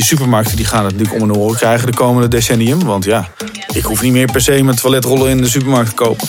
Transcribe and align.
die 0.00 0.08
supermarkten 0.08 0.56
die 0.56 0.64
gaan 0.64 0.84
het 0.84 0.92
natuurlijk 0.96 1.22
om 1.22 1.30
een 1.30 1.36
oren 1.36 1.56
krijgen 1.56 1.86
de 1.86 1.96
komende 1.96 2.28
decennium. 2.28 2.84
Want 2.84 3.04
ja, 3.04 3.28
ik 3.72 3.84
hoef 3.84 4.02
niet 4.02 4.12
meer 4.12 4.32
per 4.32 4.40
se 4.40 4.62
mijn 4.62 4.76
toiletrollen 4.76 5.30
in 5.30 5.36
de 5.36 5.48
supermarkt 5.48 5.88
te 5.88 5.94
kopen. 5.94 6.28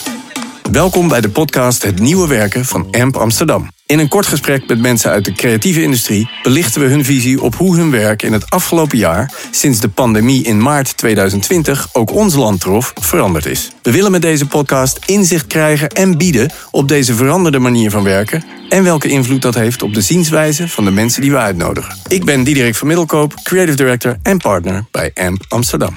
Welkom 0.72 1.08
bij 1.08 1.20
de 1.20 1.30
podcast 1.30 1.82
Het 1.82 1.98
Nieuwe 1.98 2.28
Werken 2.28 2.64
van 2.64 2.88
AMP 2.90 3.16
Amsterdam. 3.16 3.68
In 3.86 3.98
een 3.98 4.08
kort 4.08 4.26
gesprek 4.26 4.68
met 4.68 4.80
mensen 4.80 5.10
uit 5.10 5.24
de 5.24 5.32
creatieve 5.32 5.82
industrie 5.82 6.30
belichten 6.42 6.80
we 6.80 6.86
hun 6.86 7.04
visie 7.04 7.42
op 7.42 7.54
hoe 7.54 7.76
hun 7.76 7.90
werk 7.90 8.22
in 8.22 8.32
het 8.32 8.50
afgelopen 8.50 8.98
jaar, 8.98 9.32
sinds 9.50 9.80
de 9.80 9.88
pandemie 9.88 10.44
in 10.44 10.62
maart 10.62 10.96
2020 10.96 11.88
ook 11.92 12.10
ons 12.10 12.34
land 12.34 12.60
trof, 12.60 12.92
veranderd 13.00 13.46
is. 13.46 13.70
We 13.82 13.92
willen 13.92 14.10
met 14.10 14.22
deze 14.22 14.46
podcast 14.46 14.98
inzicht 15.06 15.46
krijgen 15.46 15.88
en 15.88 16.18
bieden 16.18 16.52
op 16.70 16.88
deze 16.88 17.14
veranderde 17.14 17.58
manier 17.58 17.90
van 17.90 18.02
werken 18.02 18.44
en 18.68 18.84
welke 18.84 19.08
invloed 19.08 19.42
dat 19.42 19.54
heeft 19.54 19.82
op 19.82 19.94
de 19.94 20.00
zienswijze 20.00 20.68
van 20.68 20.84
de 20.84 20.90
mensen 20.90 21.20
die 21.20 21.30
we 21.30 21.38
uitnodigen. 21.38 21.96
Ik 22.08 22.24
ben 22.24 22.44
Diederik 22.44 22.74
van 22.74 22.86
Middelkoop, 22.86 23.34
Creative 23.42 23.76
Director 23.76 24.16
en 24.22 24.38
partner 24.38 24.84
bij 24.90 25.10
AMP 25.14 25.44
Amsterdam. 25.48 25.96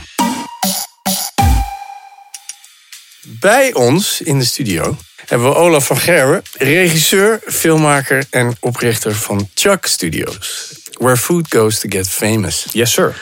Bij 3.28 3.74
ons 3.74 4.22
in 4.22 4.40
de 4.40 4.46
studio 4.46 4.98
hebben 5.26 5.50
we 5.50 5.56
Olaf 5.56 5.86
van 5.86 5.98
Gerwen, 5.98 6.44
regisseur, 6.58 7.40
filmmaker 7.46 8.26
en 8.30 8.56
oprichter 8.60 9.16
van 9.16 9.50
Chuck 9.54 9.86
Studios. 9.86 10.74
Where 10.92 11.18
food 11.18 11.54
goes 11.54 11.80
to 11.80 11.90
get 11.90 12.10
famous. 12.10 12.66
Yes, 12.72 12.92
sir. 12.92 13.16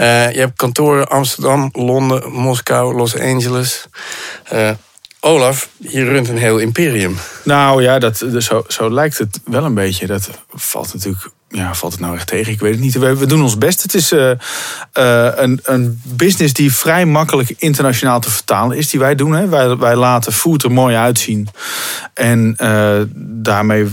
Uh, 0.00 0.32
je 0.32 0.38
hebt 0.38 0.56
kantoren 0.56 1.08
Amsterdam, 1.08 1.68
Londen, 1.72 2.32
Moskou, 2.32 2.94
Los 2.94 3.18
Angeles. 3.18 3.84
Uh, 4.52 4.70
Olaf, 5.20 5.68
je 5.78 6.04
runt 6.04 6.28
een 6.28 6.38
heel 6.38 6.58
imperium. 6.58 7.18
Nou 7.44 7.82
ja, 7.82 7.98
dat, 7.98 8.24
zo, 8.38 8.64
zo 8.68 8.90
lijkt 8.90 9.18
het 9.18 9.40
wel 9.44 9.64
een 9.64 9.74
beetje. 9.74 10.06
Dat 10.06 10.30
valt 10.48 10.94
natuurlijk 10.94 11.30
ja, 11.52 11.74
valt 11.74 11.92
het 11.92 12.00
nou 12.00 12.14
echt 12.14 12.26
tegen? 12.26 12.52
Ik 12.52 12.60
weet 12.60 12.72
het 12.72 12.80
niet. 12.80 12.98
We, 12.98 13.16
we 13.16 13.26
doen 13.26 13.42
ons 13.42 13.58
best. 13.58 13.82
Het 13.82 13.94
is 13.94 14.12
uh, 14.12 14.30
uh, 14.98 15.28
een, 15.34 15.60
een 15.62 16.00
business 16.04 16.52
die 16.52 16.72
vrij 16.72 17.06
makkelijk 17.06 17.54
internationaal 17.58 18.20
te 18.20 18.30
vertalen 18.30 18.76
is, 18.76 18.90
die 18.90 19.00
wij 19.00 19.14
doen. 19.14 19.32
Hè. 19.32 19.48
Wij, 19.48 19.76
wij 19.76 19.96
laten 19.96 20.32
food 20.32 20.62
er 20.62 20.72
mooi 20.72 20.96
uitzien. 20.96 21.48
En 22.14 22.56
uh, 22.62 23.00
daarmee, 23.16 23.86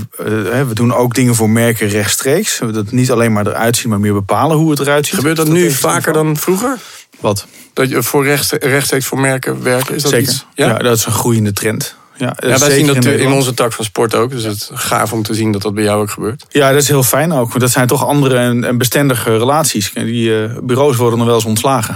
we 0.67 0.71
doen 0.73 0.93
ook 0.93 1.15
dingen 1.15 1.35
voor 1.35 1.49
merken 1.49 1.87
rechtstreeks. 1.87 2.59
Dat 2.71 2.91
niet 2.91 3.11
alleen 3.11 3.33
maar 3.33 3.47
eruit 3.47 3.77
zien, 3.77 3.89
maar 3.89 3.99
meer 3.99 4.13
bepalen 4.13 4.57
hoe 4.57 4.69
het 4.71 4.79
eruit 4.79 5.05
ziet. 5.05 5.15
Gebeurt 5.15 5.37
dat, 5.37 5.47
nu 5.47 5.71
vaker 5.71 6.13
dan 6.13 6.37
vroeger? 6.37 6.77
Wat? 7.19 7.47
Dat 7.73 7.89
je 7.89 8.03
voor 8.03 8.25
rechtstreeks 8.59 9.05
voor 9.05 9.19
merken 9.19 9.63
werken? 9.63 9.95
Is 9.95 10.01
dat 10.01 10.11
Zeker. 10.11 10.29
Iets? 10.29 10.45
Ja? 10.53 10.67
ja, 10.67 10.77
dat 10.77 10.97
is 10.97 11.05
een 11.05 11.11
groeiende 11.11 11.53
trend. 11.53 11.95
Ja, 12.19 12.35
ja 12.39 12.57
wij 12.57 12.71
zien 12.71 12.87
dat 12.87 13.05
in, 13.05 13.19
in, 13.19 13.31
onze 13.31 13.53
tak 13.53 13.73
van 13.73 13.85
sport 13.85 14.15
ook. 14.15 14.29
Dus 14.29 14.43
het 14.43 14.55
is 14.55 14.69
gaaf 14.73 15.13
om 15.13 15.23
te 15.23 15.33
zien 15.33 15.51
dat 15.51 15.61
dat 15.61 15.73
bij 15.73 15.83
jou 15.83 16.01
ook 16.01 16.09
gebeurt. 16.09 16.45
Ja, 16.49 16.71
dat 16.71 16.81
is 16.81 16.87
heel 16.87 17.03
fijn 17.03 17.31
ook. 17.31 17.47
Want 17.47 17.59
dat 17.59 17.71
zijn 17.71 17.87
toch 17.87 18.05
andere 18.05 18.37
en, 18.37 18.63
en 18.63 18.77
bestendige 18.77 19.37
relaties. 19.37 19.91
Die 19.93 20.29
uh, 20.29 20.51
bureaus 20.63 20.95
worden 20.95 21.17
nog 21.17 21.27
wel 21.27 21.35
eens 21.35 21.45
ontslagen. 21.45 21.95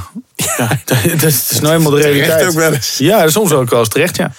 Ja, 0.57 0.67
dat, 0.85 0.97
dat 1.21 1.29
is 1.29 1.59
nou 1.59 1.67
helemaal 1.67 1.91
de 1.91 2.01
realiteit. 2.01 2.47
ook 2.47 2.53
wel 2.53 2.73
eens. 2.73 2.97
Ja, 2.97 3.27
soms 3.27 3.51
ook 3.51 3.69
wel 3.69 3.79
eens 3.79 3.89
terecht, 3.89 4.15
ja. 4.15 4.31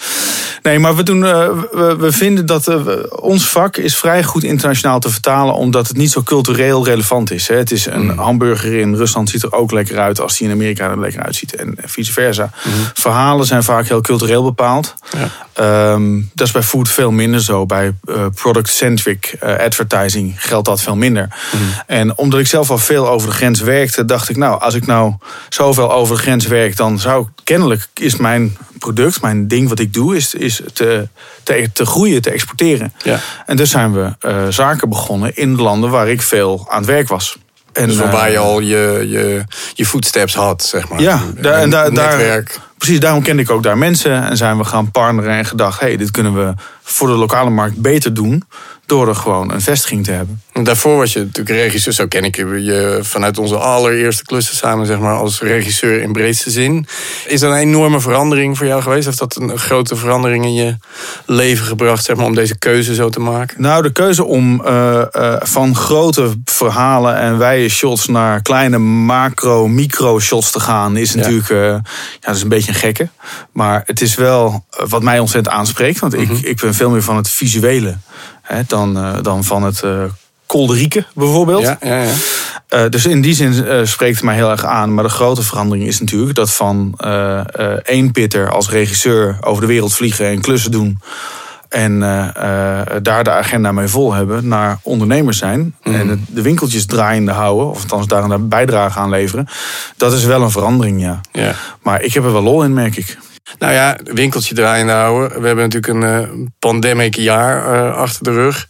Nee, 0.65 0.79
maar 0.79 0.97
we, 0.97 1.03
doen, 1.03 1.23
uh, 1.23 1.49
we, 1.73 1.97
we, 1.99 2.13
vinden 2.13 2.47
dat 2.47 2.69
uh, 2.69 2.81
ons 3.21 3.49
vak 3.49 3.77
is 3.77 3.97
vrij 3.97 4.23
goed 4.23 4.45
internationaal 4.45 5.01
te 5.01 5.11
vertalen... 5.11 5.55
omdat 5.55 5.89
het 5.89 5.97
niet 5.97 6.11
zo 6.11 6.23
cultureel 6.23 6.85
relevant 6.85 7.31
is. 7.31 7.49
Hè. 7.49 7.57
Het 7.57 7.71
is 7.71 7.87
een 7.87 8.05
mm. 8.05 8.19
hamburger 8.19 8.79
in 8.79 8.95
Rusland 8.95 9.31
ziet 9.31 9.43
er 9.43 9.53
ook 9.53 9.73
lekker 9.73 9.99
uit... 9.99 10.21
als 10.21 10.39
die 10.39 10.47
in 10.47 10.53
Amerika 10.53 10.91
er 10.91 11.01
lekker 11.01 11.23
uitziet 11.23 11.55
en 11.57 11.77
vice 11.85 12.13
versa. 12.13 12.51
Mm. 12.65 12.73
Verhalen 12.95 13.47
zijn 13.47 13.63
vaak 13.63 13.89
heel 13.89 14.01
cultureel 14.01 14.43
bepaald. 14.43 14.95
Ja. 15.11 15.93
Um, 15.93 16.31
dat 16.35 16.47
is 16.47 16.53
bij 16.53 16.63
food 16.63 16.89
veel 16.89 17.11
minder 17.11 17.41
zo. 17.41 17.67
Bij 17.67 17.95
uh, 18.05 18.27
product-centric 18.35 19.37
advertising 19.41 20.35
geldt 20.37 20.67
dat 20.67 20.81
veel 20.81 20.97
minder. 20.97 21.29
Mm. 21.53 21.61
En 21.87 22.19
omdat 22.19 22.41
ik 22.41 22.47
zelf 22.47 22.71
al 22.71 22.79
veel 22.79 23.09
over 23.09 23.29
de 23.29 23.35
grens 23.35 23.61
werkte... 23.61 24.05
dacht 24.05 24.29
ik, 24.29 24.37
nou, 24.37 24.61
als 24.61 24.75
ik 24.75 24.87
nou 24.87 25.15
zoveel 25.49 25.93
over 25.93 26.04
de 26.09 26.17
grens 26.17 26.47
werk... 26.47 26.77
dan 26.77 26.99
zou 26.99 27.27
kennelijk 27.45 27.89
is 27.95 28.17
mijn 28.17 28.57
product, 28.79 29.21
mijn 29.21 29.49
ding 29.49 29.69
wat 29.69 29.79
ik 29.79 29.93
doe... 29.93 30.17
is, 30.17 30.35
is 30.35 30.61
te, 30.73 31.09
te, 31.43 31.71
te 31.73 31.87
groeien, 31.87 32.23
te 32.23 32.31
exporteren. 32.31 32.93
Ja. 33.03 33.19
En 33.47 33.57
dus 33.57 33.71
zijn 33.71 33.93
we 33.93 34.13
uh, 34.21 34.49
zaken 34.49 34.89
begonnen 34.89 35.37
in 35.37 35.57
de 35.57 35.63
landen 35.63 35.91
waar 35.91 36.09
ik 36.09 36.23
veel 36.23 36.67
aan 36.69 36.79
het 36.79 36.87
werk 36.87 37.09
was. 37.09 37.39
En, 37.73 37.87
dus 37.87 37.97
waarbij 37.97 38.31
je 38.31 38.39
al 38.39 38.61
je, 38.61 39.07
je, 39.09 39.45
je 39.75 39.87
footsteps 39.87 40.35
had, 40.35 40.63
zeg 40.63 40.89
maar. 40.89 41.01
Ja, 41.01 41.23
daar, 41.41 41.61
en 41.61 41.71
daar, 41.71 41.95
daar, 41.95 42.45
precies, 42.79 43.01
daarom 43.01 43.23
kende 43.23 43.43
ik 43.43 43.51
ook 43.51 43.63
daar 43.63 43.79
mensen. 43.79 44.25
En 44.25 44.37
zijn 44.37 44.59
we 44.59 44.65
gaan 44.65 44.91
partneren 44.91 45.31
en 45.31 45.45
gedacht... 45.45 45.81
hé, 45.81 45.87
hey, 45.87 45.97
dit 45.97 46.11
kunnen 46.11 46.35
we 46.35 46.55
voor 46.85 47.09
de 47.09 47.15
lokale 47.15 47.51
markt 47.51 47.77
beter 47.77 48.15
doen 48.15 48.45
door 48.87 49.09
er 49.09 49.17
gewoon 49.17 49.53
een 49.53 49.61
vestiging 49.61 50.05
te 50.05 50.11
hebben. 50.11 50.43
Daarvoor 50.63 50.97
was 50.97 51.13
je 51.13 51.19
natuurlijk 51.19 51.49
regisseur, 51.49 51.93
zo 51.93 52.07
ken 52.07 52.25
ik 52.25 52.37
je 52.37 52.99
vanuit 53.03 53.39
onze 53.39 53.57
allereerste 53.57 54.25
klussen 54.25 54.57
samen, 54.57 54.87
zeg 54.87 54.99
maar, 54.99 55.17
als 55.17 55.41
regisseur 55.41 56.03
in 56.03 56.13
breedste 56.13 56.51
zin. 56.51 56.87
Is 57.27 57.41
dat 57.41 57.51
een 57.51 57.59
enorme 57.59 58.01
verandering 58.01 58.57
voor 58.57 58.67
jou 58.67 58.83
geweest? 58.83 59.05
Heeft 59.05 59.19
dat 59.19 59.37
een 59.37 59.59
grote 59.59 59.97
verandering 59.97 60.45
in 60.45 60.55
je 60.55 60.77
leven 61.27 61.67
gebracht, 61.67 62.05
zeg 62.05 62.17
maar, 62.17 62.27
om 62.27 62.35
deze 62.35 62.59
keuze 62.59 62.95
zo 62.95 63.09
te 63.09 63.21
maken? 63.21 63.63
Nou, 63.63 63.83
de 63.83 63.93
keuze 63.93 64.25
om 64.25 64.63
uh, 64.67 65.03
uh, 65.13 65.37
van 65.41 65.77
grote 65.77 66.33
verhalen 66.45 67.17
en 67.17 67.39
wijde 67.39 67.69
shots 67.69 68.07
naar 68.07 68.43
kleine 68.43 68.79
macro, 68.79 69.69
micro 69.69 70.21
shots 70.21 70.51
te 70.51 70.61
gaan, 70.61 70.97
is 70.97 71.15
natuurlijk, 71.15 71.49
uh, 71.49 71.59
ja, 71.59 71.83
dat 72.21 72.37
is 72.37 72.43
een 72.43 72.49
beetje 72.49 72.69
een 72.69 72.79
gekke. 72.79 73.09
Maar 73.53 73.83
het 73.87 74.01
is 74.01 74.15
wel 74.15 74.65
wat 74.87 75.03
mij 75.03 75.19
ontzettend 75.19 75.55
aanspreekt, 75.55 75.99
want 75.99 76.17
mm 76.17 76.25
-hmm. 76.25 76.37
ik, 76.37 76.45
ik 76.45 76.61
ben 76.61 76.74
veel 76.75 76.91
meer 76.91 77.03
van 77.03 77.17
het 77.17 77.29
visuele 77.29 77.97
hè, 78.43 78.63
dan, 78.67 78.97
uh, 78.97 79.15
dan 79.23 79.45
van 79.45 79.63
het 79.63 79.83
uh, 79.85 80.03
kolderieke 80.47 81.05
bijvoorbeeld. 81.15 81.63
Ja, 81.63 81.79
ja, 81.81 82.03
ja. 82.03 82.13
Uh, 82.71 82.91
dus 82.91 83.07
in 83.07 83.21
die 83.21 83.35
zin 83.35 83.87
spreekt 83.87 84.15
het 84.15 84.25
mij 84.25 84.35
heel 84.35 84.51
erg 84.51 84.65
aan. 84.65 84.95
Maar 84.95 85.05
de 85.05 85.11
grote 85.11 85.43
verandering 85.43 85.87
is 85.87 86.01
natuurlijk 86.01 86.35
dat 86.35 86.53
van 86.53 86.99
één 87.83 88.11
pitter 88.11 88.51
als 88.51 88.71
regisseur 88.71 89.37
over 89.41 89.61
de 89.61 89.67
wereld 89.67 89.95
vliegen 89.95 90.27
en 90.27 90.41
klussen 90.41 90.71
doen. 90.71 91.01
En 91.69 92.01
daar 93.03 93.25
de 93.25 93.31
agenda 93.31 93.73
mee 93.73 93.89
vol 93.89 94.13
hebben 94.13 94.49
naar 94.49 94.79
ondernemers 94.83 95.39
zijn. 95.39 95.75
Mm. 95.83 95.95
En 95.95 96.27
de 96.29 96.43
winkeltjes 96.43 96.87
draaiende 96.87 97.33
houden. 97.33 97.71
Of 97.71 97.81
althans 97.81 98.07
daar 98.07 98.31
een 98.31 98.49
bijdrage 98.49 98.99
aan 98.99 99.11
leveren. 99.11 99.49
Dat 99.97 100.13
is 100.13 100.25
wel 100.25 100.43
een 100.43 100.51
verandering, 100.51 101.01
ja. 101.01 101.21
ja. 101.33 101.55
Maar 101.83 102.03
ik 102.03 102.15
heb 102.15 102.25
er 102.25 102.33
wel 102.33 102.43
lol 102.43 102.65
in, 102.65 102.73
merk 102.73 102.97
ik. 102.97 103.19
Nou 103.59 103.73
ja, 103.73 103.99
winkeltje 104.05 104.55
draaiende 104.55 104.93
houden. 104.93 105.41
We 105.41 105.47
hebben 105.47 105.71
natuurlijk 105.71 105.95
een 106.05 106.21
uh, 106.21 106.47
pandemic 106.59 107.15
jaar 107.15 107.75
uh, 107.75 107.97
achter 107.97 108.25
de 108.25 108.33
rug. 108.33 108.69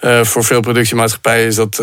Uh, 0.00 0.24
voor 0.24 0.44
veel 0.44 0.60
productiemaatschappijen 0.60 1.46
is 1.46 1.54
dat 1.54 1.82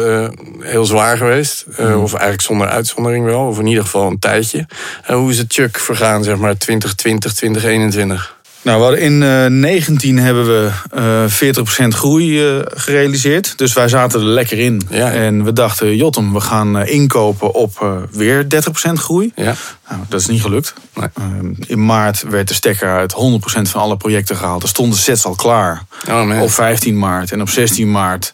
heel 0.59 0.85
zwaar 0.85 1.17
geweest. 1.17 1.65
Mm. 1.77 1.93
Of 1.93 2.11
eigenlijk 2.11 2.41
zonder 2.41 2.67
uitzondering 2.67 3.25
wel. 3.25 3.47
Of 3.47 3.59
in 3.59 3.67
ieder 3.67 3.83
geval 3.83 4.07
een 4.07 4.19
tijdje. 4.19 4.67
hoe 5.05 5.31
is 5.31 5.37
het 5.37 5.53
Chuck 5.53 5.77
vergaan, 5.77 6.23
zeg 6.23 6.37
maar, 6.37 6.57
2020, 6.57 7.33
2021? 7.33 8.41
Nou, 8.63 8.97
in 8.97 9.21
uh, 9.21 9.45
19 9.45 10.17
hebben 10.17 10.45
we 10.45 10.71
uh, 10.95 11.85
40% 11.85 11.87
groei 11.87 12.55
uh, 12.55 12.61
gerealiseerd. 12.65 13.57
Dus 13.57 13.73
wij 13.73 13.87
zaten 13.87 14.19
er 14.19 14.25
lekker 14.25 14.59
in. 14.59 14.81
Ja. 14.89 15.11
En 15.11 15.43
we 15.43 15.53
dachten, 15.53 15.95
Jotem, 15.95 16.33
we 16.33 16.39
gaan 16.39 16.85
inkopen 16.85 17.53
op 17.53 18.05
weer 18.11 18.43
30% 18.43 18.47
groei. 18.93 19.31
Ja. 19.35 19.55
Nou, 19.89 20.01
dat 20.09 20.19
is 20.19 20.27
niet 20.27 20.41
gelukt. 20.41 20.73
Nee. 20.93 21.55
in 21.67 21.85
maart 21.85 22.21
werd 22.21 22.47
de 22.47 22.53
stekker 22.53 22.89
uit 22.89 23.13
100% 23.13 23.17
van 23.45 23.81
alle 23.81 23.97
projecten 23.97 24.35
gehaald. 24.35 24.63
Er 24.63 24.69
stonden 24.69 24.99
sets 24.99 25.25
al 25.25 25.35
klaar. 25.35 25.83
Oh, 26.09 26.41
op 26.41 26.51
15 26.51 26.97
maart 26.97 27.31
en 27.31 27.41
op 27.41 27.49
16 27.49 27.91
maart. 27.91 28.31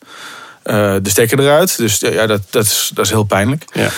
de 0.64 1.00
stekker 1.04 1.40
eruit. 1.40 1.78
Dus 1.78 2.00
ja, 2.00 2.28
dat, 2.28 2.42
dat, 2.50 2.64
is, 2.64 2.92
dat 2.94 3.06
is 3.06 3.12
heel 3.12 3.24
pijnlijk. 3.24 3.64
Ja. 3.72 3.90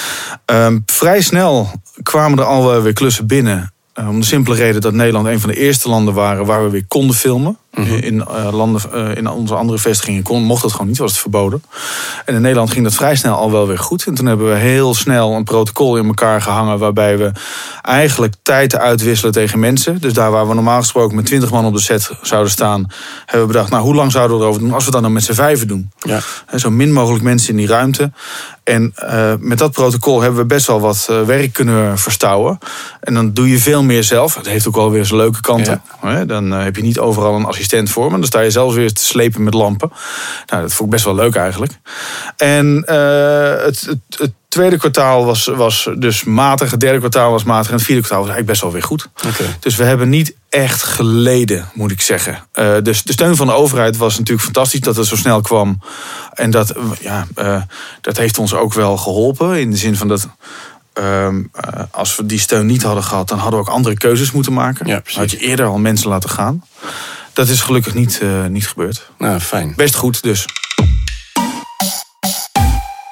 Um, 0.65 0.83
vrij 0.85 1.21
snel 1.21 1.71
kwamen 2.03 2.39
er 2.39 2.45
alweer 2.45 2.93
klussen 2.93 3.27
binnen. 3.27 3.73
Om 4.07 4.19
de 4.19 4.25
simpele 4.25 4.55
reden 4.55 4.81
dat 4.81 4.93
Nederland 4.93 5.27
een 5.27 5.39
van 5.39 5.49
de 5.49 5.57
eerste 5.57 5.89
landen 5.89 6.13
waren 6.13 6.45
waar 6.45 6.63
we 6.63 6.69
weer 6.69 6.85
konden 6.87 7.15
filmen. 7.15 7.57
Mm 7.71 7.83
-hmm. 7.83 7.97
in, 7.97 8.15
uh, 8.15 8.47
landen, 8.51 8.81
uh, 8.93 9.15
in 9.15 9.29
onze 9.29 9.55
andere 9.55 9.79
vestigingen 9.79 10.23
kon, 10.23 10.43
mocht 10.43 10.61
dat 10.61 10.71
gewoon 10.71 10.87
niet, 10.87 10.97
was 10.97 11.11
het 11.11 11.19
verboden. 11.19 11.63
En 12.25 12.35
in 12.35 12.41
Nederland 12.41 12.71
ging 12.71 12.83
dat 12.83 12.93
vrij 12.93 13.15
snel 13.15 13.35
al 13.35 13.51
wel 13.51 13.67
weer 13.67 13.79
goed. 13.79 14.05
En 14.05 14.13
toen 14.13 14.25
hebben 14.25 14.49
we 14.49 14.55
heel 14.55 14.93
snel 14.93 15.33
een 15.33 15.43
protocol 15.43 15.97
in 15.97 16.05
elkaar 16.05 16.41
gehangen 16.41 16.79
waarbij 16.79 17.17
we 17.17 17.31
eigenlijk 17.81 18.33
tijd 18.41 18.75
uitwisselen 18.75 19.33
tegen 19.33 19.59
mensen. 19.59 20.01
Dus 20.01 20.13
daar 20.13 20.31
waar 20.31 20.47
we 20.47 20.53
normaal 20.53 20.79
gesproken 20.79 21.15
met 21.15 21.25
20 21.25 21.51
man 21.51 21.65
op 21.65 21.73
de 21.73 21.79
set 21.79 22.11
zouden 22.21 22.51
staan, 22.51 22.85
hebben 23.25 23.47
we 23.47 23.53
bedacht, 23.53 23.71
nou 23.71 23.83
hoe 23.83 23.95
lang 23.95 24.11
zouden 24.11 24.37
we 24.37 24.43
erover 24.43 24.61
doen 24.61 24.73
als 24.73 24.85
we 24.85 24.91
dat 24.91 25.01
dan 25.01 25.13
met 25.13 25.23
z'n 25.23 25.33
vijven 25.33 25.67
doen? 25.67 25.91
Ja. 25.99 26.19
He, 26.45 26.59
zo 26.59 26.69
min 26.69 26.93
mogelijk 26.93 27.23
mensen 27.23 27.49
in 27.49 27.57
die 27.57 27.67
ruimte. 27.67 28.11
En 28.63 28.93
uh, 29.03 29.33
met 29.39 29.57
dat 29.57 29.71
protocol 29.71 30.21
hebben 30.21 30.39
we 30.39 30.45
best 30.45 30.67
wel 30.67 30.79
wat 30.79 31.09
werk 31.25 31.53
kunnen 31.53 31.99
verstouwen. 31.99 32.57
En 32.99 33.13
dan 33.13 33.33
doe 33.33 33.49
je 33.49 33.59
veel 33.59 33.83
meer 33.83 34.03
zelf. 34.03 34.35
Het 34.35 34.47
heeft 34.47 34.67
ook 34.67 34.75
wel 34.75 34.91
weer 34.91 35.05
zijn 35.05 35.19
leuke 35.19 35.41
kanten. 35.41 35.81
Ja. 36.01 36.09
He, 36.09 36.25
dan 36.25 36.51
heb 36.51 36.75
je 36.75 36.81
niet 36.81 36.99
overal 36.99 37.35
een 37.35 37.45
assistent 37.45 37.60
voor 37.69 38.05
me. 38.05 38.11
Dan 38.11 38.23
sta 38.23 38.39
je 38.39 38.51
zelf 38.51 38.73
weer 38.73 38.93
te 38.93 39.03
slepen 39.03 39.43
met 39.43 39.53
lampen. 39.53 39.91
Nou, 40.45 40.61
dat 40.61 40.73
vond 40.73 40.89
ik 40.89 40.95
best 40.95 41.05
wel 41.05 41.15
leuk 41.15 41.35
eigenlijk. 41.35 41.73
En 42.37 42.85
uh, 42.89 43.63
het, 43.63 43.81
het, 43.81 43.99
het, 44.17 44.31
tweede 44.47 44.77
kwartaal 44.77 45.25
was, 45.25 45.45
was 45.45 45.89
dus 45.97 46.23
matig. 46.23 46.71
Het 46.71 46.79
derde 46.79 46.99
kwartaal 46.99 47.31
was 47.31 47.43
matig. 47.43 47.67
En 47.69 47.75
het 47.75 47.85
vierde 47.85 48.01
kwartaal 48.01 48.25
was 48.25 48.33
eigenlijk 48.33 48.59
best 48.59 48.61
wel 48.61 48.71
weer 48.71 48.89
goed. 48.89 49.07
Okay. 49.27 49.55
Dus 49.59 49.75
we 49.75 49.83
hebben 49.83 50.09
niet 50.09 50.35
echt 50.49 50.83
geleden, 50.83 51.69
moet 51.73 51.91
ik 51.91 52.01
zeggen. 52.01 52.43
Uh, 52.53 52.75
dus 52.83 53.03
de 53.03 53.11
steun 53.11 53.35
van 53.35 53.47
de 53.47 53.53
overheid 53.53 53.97
was 53.97 54.17
natuurlijk 54.17 54.45
fantastisch 54.45 54.79
dat 54.79 54.95
het 54.95 55.07
zo 55.07 55.15
snel 55.15 55.41
kwam. 55.41 55.79
En 56.33 56.51
dat, 56.51 56.73
ja, 56.99 57.27
uh, 57.35 57.61
dat 58.01 58.17
heeft 58.17 58.37
ons 58.37 58.53
ook 58.53 58.73
wel 58.73 58.97
geholpen. 58.97 59.59
In 59.59 59.71
de 59.71 59.77
zin 59.77 59.95
van 59.95 60.07
dat 60.07 60.27
uh, 60.99 61.27
als 61.91 62.15
we 62.15 62.25
die 62.25 62.39
steun 62.39 62.65
niet 62.65 62.83
hadden 62.83 63.03
gehad, 63.03 63.27
dan 63.27 63.37
hadden 63.39 63.59
we 63.59 63.65
ook 63.65 63.73
andere 63.73 63.97
keuzes 63.97 64.31
moeten 64.31 64.53
maken. 64.53 64.87
Ja, 64.87 65.01
had 65.13 65.31
je 65.31 65.37
eerder 65.37 65.65
al 65.65 65.77
mensen 65.77 66.09
laten 66.09 66.29
gaan. 66.29 66.63
Dat 67.41 67.49
is 67.49 67.61
gelukkig 67.61 67.93
niet, 67.93 68.19
uh, 68.23 68.45
niet 68.45 68.67
gebeurd. 68.67 69.11
Nou, 69.17 69.39
fijn. 69.39 69.73
Best 69.75 69.95
goed 69.95 70.23
dus. 70.23 70.45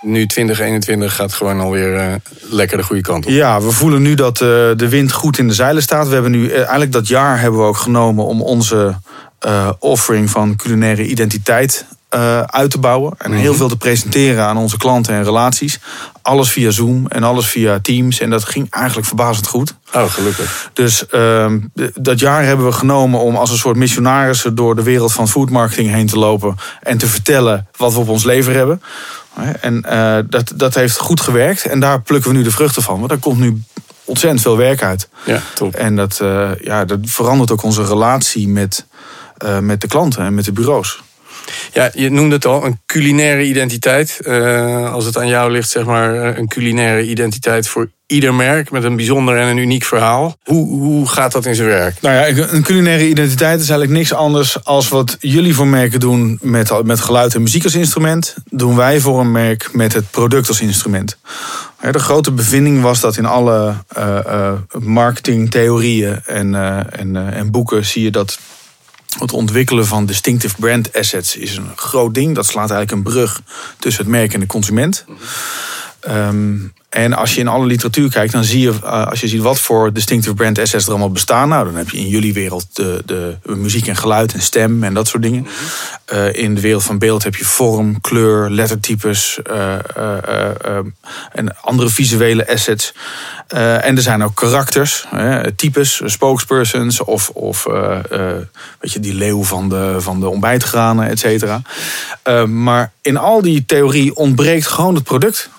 Nu 0.01 0.25
2021 0.25 1.15
gaat 1.15 1.33
gewoon 1.33 1.59
alweer 1.59 1.95
uh, 1.95 2.13
lekker 2.49 2.77
de 2.77 2.83
goede 2.83 3.01
kant 3.01 3.25
op. 3.25 3.31
Ja, 3.31 3.61
we 3.61 3.71
voelen 3.71 4.01
nu 4.01 4.13
dat 4.13 4.37
de 4.37 4.87
wind 4.89 5.11
goed 5.11 5.37
in 5.37 5.47
de 5.47 5.53
zeilen 5.53 5.81
staat. 5.81 6.07
We 6.07 6.13
hebben 6.13 6.31
nu 6.31 6.51
eigenlijk 6.51 6.91
dat 6.91 7.07
jaar 7.07 7.39
hebben 7.39 7.59
we 7.59 7.65
ook 7.65 7.77
genomen 7.77 8.25
om 8.25 8.41
onze 8.41 8.95
offering 9.79 10.29
van 10.29 10.55
culinaire 10.55 11.05
identiteit 11.05 11.85
uh, 12.15 12.41
uit 12.41 12.71
te 12.71 12.79
bouwen. 12.79 13.13
En 13.17 13.31
heel 13.31 13.53
veel 13.53 13.67
te 13.67 13.77
presenteren 13.77 14.44
aan 14.44 14.57
onze 14.57 14.77
klanten 14.77 15.13
en 15.13 15.23
relaties. 15.23 15.79
Alles 16.21 16.51
via 16.51 16.71
Zoom 16.71 17.07
en 17.07 17.23
alles 17.23 17.47
via 17.47 17.79
Teams. 17.79 18.19
En 18.19 18.29
dat 18.29 18.45
ging 18.45 18.67
eigenlijk 18.69 19.07
verbazend 19.07 19.47
goed. 19.47 19.75
Oh, 19.94 20.03
gelukkig. 20.03 20.69
Dus 20.73 21.03
uh, 21.11 21.53
dat 21.94 22.19
jaar 22.19 22.44
hebben 22.44 22.65
we 22.65 22.71
genomen 22.71 23.19
om 23.19 23.35
als 23.35 23.51
een 23.51 23.57
soort 23.57 23.77
missionarissen 23.77 24.56
door 24.56 24.75
de 24.75 24.83
wereld 24.83 25.13
van 25.13 25.27
foodmarketing 25.27 25.89
heen 25.89 26.07
te 26.07 26.19
lopen. 26.19 26.56
En 26.81 26.97
te 26.97 27.07
vertellen 27.07 27.67
wat 27.77 27.94
we 27.94 28.00
op 28.00 28.09
ons 28.09 28.23
leven 28.23 28.53
hebben. 28.53 28.81
En 29.62 29.85
uh, 29.89 30.17
dat, 30.29 30.51
dat 30.55 30.75
heeft 30.75 30.97
goed 30.97 31.21
gewerkt. 31.21 31.65
En 31.65 31.79
daar 31.79 32.01
plukken 32.01 32.31
we 32.31 32.38
nu 32.38 32.44
de 32.44 32.51
vruchten 32.51 32.83
van. 32.83 32.97
Want 32.97 33.09
daar 33.09 33.17
komt 33.17 33.39
nu 33.39 33.62
ontzettend 34.03 34.41
veel 34.41 34.57
werk 34.57 34.83
uit. 34.83 35.09
Ja, 35.25 35.41
top. 35.53 35.73
En 35.73 35.95
dat, 35.95 36.19
uh, 36.21 36.50
ja, 36.62 36.85
dat 36.85 37.00
verandert 37.03 37.51
ook 37.51 37.63
onze 37.63 37.85
relatie 37.85 38.47
met, 38.47 38.85
met 39.62 39.81
de 39.81 39.88
klanten 39.88 40.23
en 40.23 40.33
met 40.33 40.45
de 40.45 40.51
bureaus. 40.51 41.01
Ja, 41.74 41.92
je 41.94 42.10
noemde 42.10 42.36
het 42.36 42.46
al, 42.46 42.66
een 42.66 42.80
culinaire 42.86 43.44
identiteit. 43.44 44.19
Uh, 44.22 44.94
als 44.94 45.06
het 45.06 45.18
aan 45.18 45.28
jou 45.28 45.51
ligt, 45.51 45.69
zeg 45.69 45.86
maar, 45.86 46.38
een 46.38 46.48
culinaire 46.48 47.04
identiteit 47.04 47.68
voor 47.68 47.90
ieder 48.10 48.34
merk 48.34 48.72
met 48.72 48.84
een 48.84 48.96
bijzonder 48.96 49.38
en 49.38 49.48
een 49.48 49.57
uniek 49.57 49.84
verhaal. 49.84 50.38
Hoe, 50.44 50.68
hoe 50.68 51.07
gaat 51.07 51.31
dat 51.31 51.46
in 51.46 51.56
zijn 51.56 51.68
werk? 51.68 52.01
Nou 52.01 52.16
ja, 52.16 52.48
een 52.51 52.63
culinaire 52.63 53.07
identiteit 53.07 53.62
is 53.62 53.69
eigenlijk 53.69 54.00
niks 54.00 54.13
anders 54.13 54.63
als 54.66 54.90
wat 54.90 55.18
jullie 55.19 55.56
voor 55.56 55.68
merken 55.68 56.00
doen 56.00 56.40
met, 56.42 56.84
met 56.84 57.00
geluid 57.00 57.36
en 57.36 57.42
muziek 57.42 57.63
als 57.63 57.75
instrument. 57.75 58.36
Doen 58.46 58.75
wij 58.75 59.00
voor 59.00 59.19
een 59.19 59.31
merk 59.31 59.69
met 59.74 59.94
het 59.94 60.12
product 60.12 60.48
als 60.48 60.62
instrument. 60.62 61.18
De 61.92 62.00
grote 62.00 62.31
bevinding 62.31 62.81
was 62.81 63.00
dat 63.00 63.18
in 63.18 63.25
alle 63.25 63.74
uh, 63.98 64.19
uh, 64.28 64.51
marketingtheorieën 64.80 66.19
en, 66.25 66.56
en, 66.92 67.34
en 67.34 67.51
boeken 67.51 67.86
zie 67.86 68.04
je 68.04 68.12
dat 68.12 68.40
het 69.17 69.33
ontwikkelen 69.33 69.85
van 69.85 70.06
distinctive 70.06 70.56
brand 70.59 70.94
assets 70.94 71.35
is 71.35 71.57
een 71.57 71.71
groot 71.75 72.13
ding. 72.13 72.35
Dat 72.35 72.45
slaat 72.45 72.71
eigenlijk 72.71 72.91
een 72.91 73.13
brug 73.13 73.41
tussen 73.79 74.03
het 74.03 74.11
merk 74.11 74.33
en 74.33 74.39
de 74.39 74.45
consument. 74.45 75.06
Um, 76.07 76.74
en 76.90 77.13
als 77.13 77.34
je 77.34 77.40
in 77.40 77.48
alle 77.48 77.66
literatuur 77.66 78.10
kijkt, 78.10 78.34
dan 78.34 78.44
zie 78.44 78.60
je, 78.60 78.74
uh, 78.84 79.07
als 79.07 79.22
je 79.22 79.28
ziet 79.28 79.42
wat 79.42 79.60
voor 79.60 79.94
distinctive 79.94 80.34
brand 80.34 80.60
assets 80.60 80.84
er 80.86 80.90
allemaal 80.90 81.12
bestaan. 81.12 81.50
Nou, 81.50 81.66
dan 81.66 81.75
heb 81.75 81.90
je 81.90 81.98
in 81.98 82.07
jullie 82.07 82.34
wereld 82.34 82.66
de, 82.74 83.01
de 83.06 83.38
muziek 83.44 83.88
en 83.88 83.96
geluid 83.96 84.34
en 84.34 84.42
stem 84.42 84.84
en 84.84 84.94
dat 84.94 85.07
soort 85.07 85.24
dingen. 85.24 85.48
Uh, 86.13 86.34
in 86.34 86.56
de 86.56 86.62
wereld 86.62 86.84
van 86.84 86.98
beeld 86.98 87.24
heb 87.24 87.36
je 87.36 87.46
vorm, 87.46 88.01
kleur, 88.01 88.50
lettertypes 88.50 89.40
uh, 89.51 89.74
en 91.31 91.57
andere 91.62 91.90
visuele 91.90 92.48
assets. 92.48 92.94
en 93.48 93.96
er 93.96 94.01
zijn 94.01 94.24
ook 94.24 94.36
karakters, 94.36 95.06
types, 95.56 96.01
spokespersons 96.06 97.04
of, 97.04 97.30
of 97.30 97.63
weet 98.80 98.92
je, 98.94 99.00
die 99.00 99.13
leeuw 99.13 99.44
van 99.44 99.69
de, 99.69 99.96
van 99.98 100.19
de 100.19 100.28
ontbijtgranen, 100.28 101.10
et 101.10 101.19
cetera. 101.19 101.62
maar 102.46 102.92
in 103.01 103.18
al 103.18 103.42
die 103.42 103.66
theorie 103.66 104.16
ontbreekt 104.16 104.68
gewoon 104.68 104.96
het 104.96 105.04
product 105.04 105.50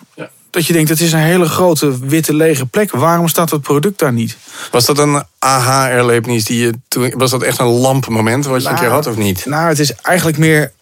dat 0.51 0.67
je 0.67 0.73
denkt, 0.73 0.89
het 0.89 1.01
is 1.01 1.13
een 1.13 1.19
hele 1.19 1.49
grote 1.49 1.99
witte 1.99 2.35
lege 2.35 2.67
plek. 2.67 2.91
Waarom 2.91 3.29
staat 3.29 3.51
het 3.51 3.61
product 3.61 3.99
daar 3.99 4.13
niet? 4.13 4.37
Was 4.71 4.87
dat 4.87 4.99
een 4.99 5.23
aha-erlevenis 5.39 6.45
die 6.45 6.61
je 6.61 6.73
toen. 6.89 7.13
Was 7.17 7.31
dat 7.31 7.43
echt 7.43 7.59
een 7.59 7.67
lampmoment 7.67 8.47
wat 8.47 8.63
je 8.63 8.63
nou, 8.63 8.75
een 8.75 8.83
keer 8.83 8.93
had 8.93 9.07
of 9.07 9.17
niet? 9.17 9.47
Nou, 9.47 9.69
het 9.69 9.79
is 9.79 9.95
eigenlijk 9.95 10.39
meer. 10.39 10.73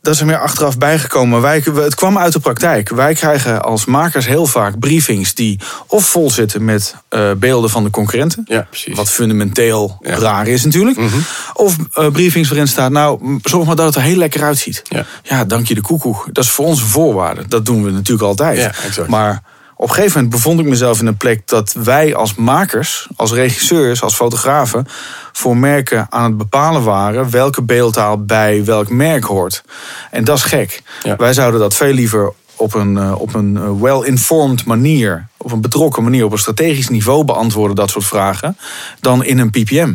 Dat 0.00 0.14
is 0.14 0.20
er 0.20 0.26
meer 0.26 0.38
achteraf 0.38 0.78
bijgekomen. 0.78 1.40
Wij, 1.40 1.62
het 1.74 1.94
kwam 1.94 2.18
uit 2.18 2.32
de 2.32 2.40
praktijk. 2.40 2.88
Wij 2.88 3.14
krijgen 3.14 3.62
als 3.62 3.84
makers 3.84 4.26
heel 4.26 4.46
vaak 4.46 4.78
briefings 4.78 5.34
die 5.34 5.60
of 5.86 6.08
vol 6.08 6.30
zitten 6.30 6.64
met 6.64 6.94
uh, 7.10 7.32
beelden 7.32 7.70
van 7.70 7.84
de 7.84 7.90
concurrenten. 7.90 8.44
Ja, 8.48 8.66
precies. 8.70 8.96
Wat 8.96 9.10
fundamenteel 9.10 9.98
ja. 10.00 10.14
raar 10.18 10.46
is 10.46 10.64
natuurlijk. 10.64 10.96
Mm 10.96 11.08
-hmm. 11.08 11.22
Of 11.54 11.76
uh, 11.94 12.10
briefings 12.10 12.48
waarin 12.48 12.68
staat, 12.68 12.90
nou, 12.90 13.40
zorg 13.42 13.66
maar 13.66 13.76
dat 13.76 13.86
het 13.86 13.94
er 13.94 14.02
heel 14.02 14.16
lekker 14.16 14.42
uitziet. 14.42 14.82
Ja, 14.88 15.04
ja 15.22 15.44
dank 15.44 15.66
je 15.66 15.74
de 15.74 15.80
koekoek. 15.80 16.28
Dat 16.32 16.44
is 16.44 16.50
voor 16.50 16.66
ons 16.66 16.80
een 16.80 16.86
voorwaarde. 16.86 17.48
Dat 17.48 17.66
doen 17.66 17.84
we 17.84 17.90
natuurlijk 17.90 18.28
altijd. 18.28 18.58
Ja, 18.58 18.72
exact. 18.84 19.08
Maar 19.08 19.42
op 19.80 19.88
een 19.88 19.94
gegeven 19.94 20.16
moment 20.16 20.34
bevond 20.34 20.60
ik 20.60 20.66
mezelf 20.66 21.00
in 21.00 21.06
een 21.06 21.16
plek 21.16 21.42
dat 21.44 21.72
wij 21.72 22.14
als 22.14 22.34
makers, 22.34 23.08
als 23.16 23.32
regisseurs, 23.32 24.02
als 24.02 24.14
fotografen, 24.14 24.86
voor 25.32 25.56
merken 25.56 26.06
aan 26.10 26.24
het 26.24 26.36
bepalen 26.36 26.82
waren 26.82 27.30
welke 27.30 27.62
beeldtaal 27.62 28.24
bij 28.24 28.64
welk 28.64 28.88
merk 28.88 29.24
hoort. 29.24 29.64
En 30.10 30.24
dat 30.24 30.36
is 30.36 30.42
gek. 30.42 30.82
Ja. 31.02 31.16
Wij 31.16 31.32
zouden 31.32 31.60
dat 31.60 31.74
veel 31.74 31.92
liever 31.92 32.32
op 32.56 32.74
een, 32.74 33.14
op 33.14 33.34
een 33.34 33.80
well-informed 33.80 34.64
manier, 34.64 35.26
op 35.36 35.52
een 35.52 35.60
betrokken 35.60 36.02
manier, 36.02 36.24
op 36.24 36.32
een 36.32 36.38
strategisch 36.38 36.88
niveau 36.88 37.24
beantwoorden, 37.24 37.76
dat 37.76 37.90
soort 37.90 38.04
vragen, 38.04 38.56
dan 39.00 39.24
in 39.24 39.38
een 39.38 39.50
PPM. 39.50 39.94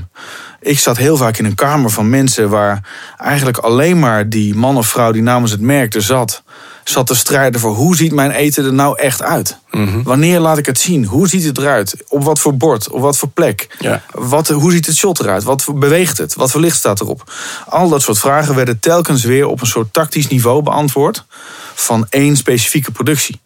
Ik 0.62 0.80
zat 0.80 0.98
heel 0.98 1.18
vaak 1.18 1.38
in 1.38 1.46
een 1.46 1.56
kamer 1.56 1.90
van 1.90 2.10
mensen 2.10 2.50
waar 2.50 2.90
eigenlijk 3.18 3.58
alleen 3.58 4.00
maar 4.00 4.30
die 4.30 4.56
man 4.56 4.78
of 4.78 4.88
vrouw 4.88 5.12
die 5.12 5.22
namens 5.22 5.52
het 5.52 5.62
merk 5.62 5.94
er 5.94 6.02
zat, 6.02 6.44
zat 6.84 7.08
te 7.08 7.16
strijden 7.16 7.60
voor 7.60 7.74
hoe 7.76 7.96
ziet 7.96 8.12
mijn 8.12 8.32
eten 8.32 8.66
er 8.66 8.74
nou 8.74 9.00
echt 9.00 9.22
uit? 9.22 9.58
Mm 9.72 9.88
-hmm. 9.88 10.04
Wanneer 10.04 10.40
laat 10.40 10.58
ik 10.58 10.66
het 10.66 10.80
zien? 10.80 11.06
Hoe 11.06 11.28
ziet 11.28 11.44
het 11.44 11.58
eruit? 11.58 11.96
Op 12.08 12.24
wat 12.24 12.40
voor 12.40 12.58
bord? 12.58 12.90
Op 12.90 13.02
wat 13.02 13.18
voor 13.18 13.30
plek? 13.30 13.76
Ja. 13.80 14.02
Wat, 14.12 14.48
hoe 14.48 14.72
ziet 14.72 14.86
het 14.86 14.96
shot 14.96 15.20
eruit? 15.20 15.44
Wat 15.44 15.66
beweegt 15.76 16.18
het? 16.18 16.36
Wat 16.36 16.52
voor 16.52 16.62
licht 16.62 16.78
staat 16.78 17.02
erop? 17.02 17.32
Al 17.68 17.90
dat 17.90 18.02
soort 18.02 18.20
vragen 18.20 18.56
werden 18.56 18.80
telkens 18.80 19.24
weer 19.24 19.48
op 19.48 19.62
een 19.62 19.68
soort 19.68 19.94
tactisch 19.94 20.28
niveau 20.28 20.62
beantwoord 20.64 21.26
van 21.74 22.06
één 22.10 22.38
specifieke 22.38 22.92
productie. 22.92 23.42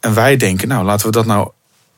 En 0.00 0.14
wij 0.14 0.36
denken, 0.36 0.68
nou 0.68 0.84
laten 0.84 1.06
we 1.06 1.12
dat 1.12 1.26
nou 1.26 1.48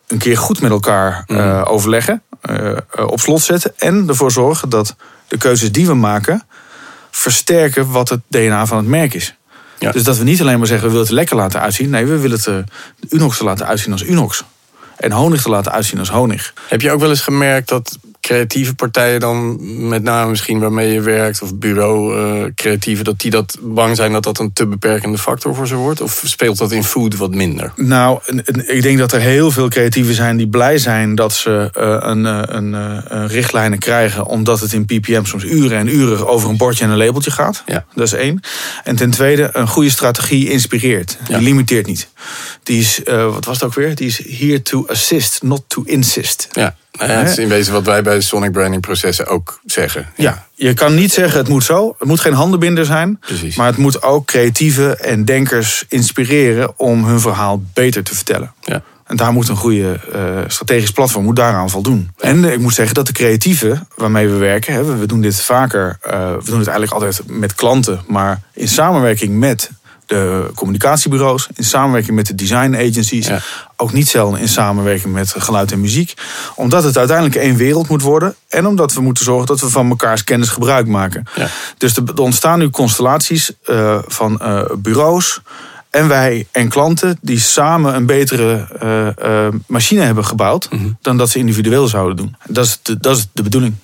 een 0.06 0.18
keer 0.18 0.36
goed 0.38 0.60
met 0.60 0.70
elkaar 0.70 1.24
Mhm. 1.26 1.38
uh, 1.40 1.62
overleggen, 1.66 2.22
uh, 2.50 2.76
op 3.06 3.20
slot 3.20 3.42
zetten 3.42 3.72
en 3.76 4.04
ervoor 4.08 4.30
zorgen 4.30 4.68
dat 4.68 4.96
de 5.28 5.36
keuzes 5.36 5.72
die 5.72 5.86
we 5.86 5.94
maken 5.94 6.42
versterken 7.10 7.90
wat 7.90 8.08
het 8.08 8.20
DNA 8.28 8.66
van 8.66 8.76
het 8.76 8.86
merk 8.86 9.14
is. 9.14 9.36
Ja. 9.78 9.92
Dus 9.92 10.04
dat 10.04 10.18
we 10.18 10.24
niet 10.24 10.40
alleen 10.40 10.58
maar 10.58 10.66
zeggen 10.66 10.86
we 10.86 10.92
willen 10.92 11.06
het 11.06 11.10
er 11.10 11.18
lekker 11.18 11.36
laten 11.36 11.60
uitzien. 11.60 11.90
Nee, 11.90 12.06
we 12.06 12.18
willen 12.18 12.36
het 12.36 12.46
uh, 12.46 12.56
Unox 13.08 13.36
te 13.36 13.44
laten 13.44 13.66
uitzien 13.66 13.92
als 13.92 14.04
Unox. 14.04 14.44
En 14.96 15.12
honig 15.12 15.42
te 15.42 15.48
laten 15.48 15.72
uitzien 15.72 15.98
als 15.98 16.10
honig. 16.10 16.52
Heb 16.68 16.80
je 16.80 16.90
ook 16.90 17.00
wel 17.00 17.10
eens 17.10 17.20
gemerkt 17.20 17.68
dat 17.68 17.98
creatieve 18.28 18.74
partijen 18.74 19.20
dan, 19.20 19.58
met 19.88 20.02
name 20.02 20.30
misschien 20.30 20.58
waarmee 20.58 20.92
je 20.92 21.00
werkt, 21.00 21.42
of 21.42 21.54
bureau 21.54 22.16
uh, 22.16 22.44
creatieven, 22.54 23.04
dat 23.04 23.20
die 23.20 23.30
dat 23.30 23.56
bang 23.60 23.96
zijn 23.96 24.12
dat 24.12 24.22
dat 24.22 24.38
een 24.38 24.52
te 24.52 24.66
beperkende 24.66 25.18
factor 25.18 25.54
voor 25.54 25.66
ze 25.66 25.74
wordt? 25.74 26.00
Of 26.00 26.22
speelt 26.24 26.58
dat 26.58 26.72
in 26.72 26.84
food 26.84 27.16
wat 27.16 27.34
minder? 27.34 27.72
Nou, 27.76 28.20
ik 28.66 28.82
denk 28.82 28.98
dat 28.98 29.12
er 29.12 29.20
heel 29.20 29.50
veel 29.50 29.68
creatieven 29.68 30.14
zijn 30.14 30.36
die 30.36 30.48
blij 30.48 30.78
zijn 30.78 31.14
dat 31.14 31.32
ze 31.32 31.70
uh, 31.78 31.96
een, 32.00 32.24
een, 32.56 32.72
een 33.08 33.28
richtlijnen 33.28 33.78
krijgen, 33.78 34.26
omdat 34.26 34.60
het 34.60 34.72
in 34.72 34.84
ppm 34.84 35.24
soms 35.24 35.44
uren 35.44 35.78
en 35.78 35.96
uren 35.96 36.28
over 36.28 36.48
een 36.48 36.56
bordje 36.56 36.84
en 36.84 36.90
een 36.90 36.96
labeltje 36.96 37.30
gaat. 37.30 37.62
Ja. 37.66 37.84
Dat 37.94 38.06
is 38.06 38.12
één. 38.12 38.40
En 38.84 38.96
ten 38.96 39.10
tweede, 39.10 39.50
een 39.52 39.68
goede 39.68 39.90
strategie 39.90 40.50
inspireert. 40.50 41.18
Die 41.26 41.36
Ja. 41.36 41.42
limiteert 41.42 41.86
niet. 41.86 42.08
Die 42.62 42.80
is, 42.80 43.00
uh, 43.04 43.32
wat 43.32 43.44
was 43.44 43.54
het 43.54 43.64
ook 43.64 43.74
weer? 43.74 43.94
Die 43.94 44.06
is 44.06 44.38
here 44.38 44.62
to 44.62 44.86
assist, 44.86 45.42
not 45.42 45.62
to 45.66 45.82
insist. 45.86 46.48
Ja, 46.52 46.76
nou 46.98 47.10
ja 47.10 47.18
het 47.18 47.28
is 47.28 47.38
in 47.38 47.48
wezen 47.48 47.72
wat 47.72 47.86
wij 47.86 48.02
bij 48.02 48.20
Sonic 48.20 48.52
Branding 48.52 48.82
processen 48.82 49.26
ook 49.26 49.60
zeggen. 49.64 50.06
Ja, 50.16 50.46
je 50.54 50.74
kan 50.74 50.94
niet 50.94 51.12
zeggen 51.12 51.38
het 51.38 51.48
moet 51.48 51.64
zo. 51.64 51.94
Het 51.98 52.08
moet 52.08 52.20
geen 52.20 52.32
handenbinder 52.32 52.84
zijn. 52.84 53.18
Precies. 53.20 53.56
Maar 53.56 53.66
het 53.66 53.76
moet 53.76 54.02
ook 54.02 54.26
creatieven 54.26 55.00
en 55.00 55.24
denkers 55.24 55.84
inspireren 55.88 56.78
om 56.78 57.04
hun 57.04 57.20
verhaal 57.20 57.62
beter 57.72 58.02
te 58.02 58.14
vertellen. 58.14 58.52
Ja. 58.60 58.82
En 59.08 59.16
daar 59.16 59.32
moet 59.32 59.48
een 59.48 59.56
goede 59.56 60.00
uh, 60.14 60.20
strategisch 60.46 60.90
platform 60.90 61.24
moet 61.24 61.36
daaraan 61.36 61.70
voldoen. 61.70 62.10
En 62.18 62.44
ik 62.44 62.58
moet 62.58 62.74
zeggen 62.74 62.94
dat 62.94 63.06
de 63.06 63.12
creatieven 63.12 63.88
waarmee 63.96 64.28
we 64.28 64.36
werken, 64.36 64.74
hè, 64.74 64.98
we 64.98 65.06
doen 65.06 65.20
dit 65.20 65.40
vaker, 65.40 65.98
uh, 66.06 66.12
we 66.12 66.44
doen 66.44 66.58
het 66.58 66.68
eigenlijk 66.68 66.92
altijd 66.92 67.20
met 67.26 67.54
klanten, 67.54 68.00
maar 68.06 68.40
in 68.52 68.68
samenwerking 68.68 69.38
met 69.38 69.70
de 70.08 70.50
communicatiebureaus, 70.54 71.48
in 71.54 71.64
samenwerking 71.64 72.16
met 72.16 72.26
de 72.26 72.34
design 72.34 72.74
agencies. 72.74 73.26
Ja. 73.26 73.40
Ook 73.76 73.92
niet 73.92 74.08
zelden 74.08 74.40
in 74.40 74.48
samenwerking 74.48 75.14
met 75.14 75.34
geluid 75.38 75.72
en 75.72 75.80
muziek. 75.80 76.14
Omdat 76.54 76.84
het 76.84 76.98
uiteindelijk 76.98 77.36
één 77.36 77.56
wereld 77.56 77.88
moet 77.88 78.02
worden. 78.02 78.34
En 78.48 78.66
omdat 78.66 78.92
we 78.92 79.00
moeten 79.00 79.24
zorgen 79.24 79.46
dat 79.46 79.60
we 79.60 79.68
van 79.68 79.88
mekaars 79.88 80.24
kennis 80.24 80.48
gebruik 80.48 80.86
maken. 80.86 81.24
Ja. 81.34 81.48
Dus 81.78 81.96
er 81.96 82.20
ontstaan 82.20 82.58
nu 82.58 82.70
constellaties 82.70 83.52
eh, 83.64 83.98
van 84.06 84.40
eh, 84.40 84.62
bureaus. 84.78 85.40
En 85.90 86.08
wij 86.08 86.46
en 86.50 86.68
klanten 86.68 87.18
die 87.20 87.40
samen 87.40 87.94
een 87.94 88.06
betere 88.06 88.66
eh, 89.18 89.48
machine 89.66 90.02
hebben 90.02 90.24
gebouwd. 90.24 90.68
dan 91.02 91.16
dat 91.16 91.30
ze 91.30 91.38
individueel 91.38 91.86
zouden 91.86 92.16
doen. 92.16 92.36
Dat 92.46 92.64
is 92.64 92.78
de, 92.82 92.98
dat 92.98 93.16
is 93.16 93.26
de 93.32 93.42
bedoeling. 93.42 93.74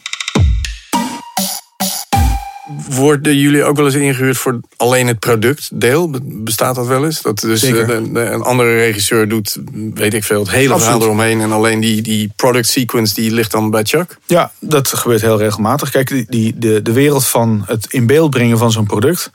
Worden 2.90 3.36
jullie 3.38 3.64
ook 3.64 3.76
wel 3.76 3.84
eens 3.84 3.94
ingehuurd 3.94 4.36
voor 4.36 4.60
alleen 4.76 5.06
het 5.06 5.18
productdeel? 5.18 6.10
Be- 6.10 6.20
Bestaat 6.22 6.74
dat 6.74 6.86
wel 6.86 7.04
eens? 7.04 7.22
Dat 7.22 7.38
dus 7.40 7.60
Zeker. 7.60 7.90
eh, 7.90 8.30
een 8.32 8.42
andere 8.42 8.74
regisseur 8.76 9.28
doet, 9.28 9.58
weet 9.94 10.14
ik 10.14 10.24
veel, 10.24 10.38
het 10.40 10.50
hele 10.50 10.62
verhaal 10.62 10.78
Absoluut. 10.78 11.02
eromheen. 11.02 11.40
En 11.40 11.52
alleen 11.52 11.80
die, 11.80 12.02
die 12.02 12.32
product 12.36 12.66
sequence 12.66 13.14
die 13.14 13.30
ligt 13.30 13.50
dan 13.50 13.70
bij 13.70 13.84
Chuck? 13.84 14.16
Ja, 14.26 14.52
dat 14.60 14.88
gebeurt 14.88 15.20
heel 15.20 15.38
regelmatig. 15.38 15.90
Kijk, 15.90 16.08
die, 16.08 16.26
die, 16.28 16.58
de, 16.58 16.82
de 16.82 16.92
wereld 16.92 17.26
van 17.26 17.62
het 17.66 17.86
in 17.90 18.06
beeld 18.06 18.30
brengen 18.30 18.58
van 18.58 18.72
zo'n 18.72 18.86
product. 18.86 19.30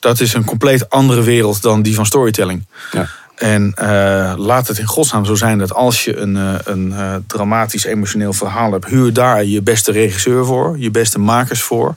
dat 0.00 0.20
is 0.20 0.34
een 0.34 0.44
compleet 0.44 0.90
andere 0.90 1.22
wereld 1.22 1.62
dan 1.62 1.82
die 1.82 1.94
van 1.94 2.06
storytelling. 2.06 2.66
Ja. 2.92 3.08
En 3.34 3.72
eh, 3.74 4.32
laat 4.36 4.68
het 4.68 4.78
in 4.78 4.86
godsnaam 4.86 5.24
zo 5.24 5.34
zijn 5.34 5.58
dat 5.58 5.74
als 5.74 6.04
je 6.04 6.16
een, 6.16 6.36
eh, 6.36 6.54
een 6.64 6.94
dramatisch 7.26 7.84
emotioneel 7.84 8.32
verhaal 8.32 8.72
hebt, 8.72 8.86
huur 8.86 9.12
daar 9.12 9.44
je 9.44 9.62
beste 9.62 9.92
regisseur 9.92 10.44
voor, 10.44 10.76
je 10.78 10.90
beste 10.90 11.18
makers 11.18 11.62
voor. 11.62 11.94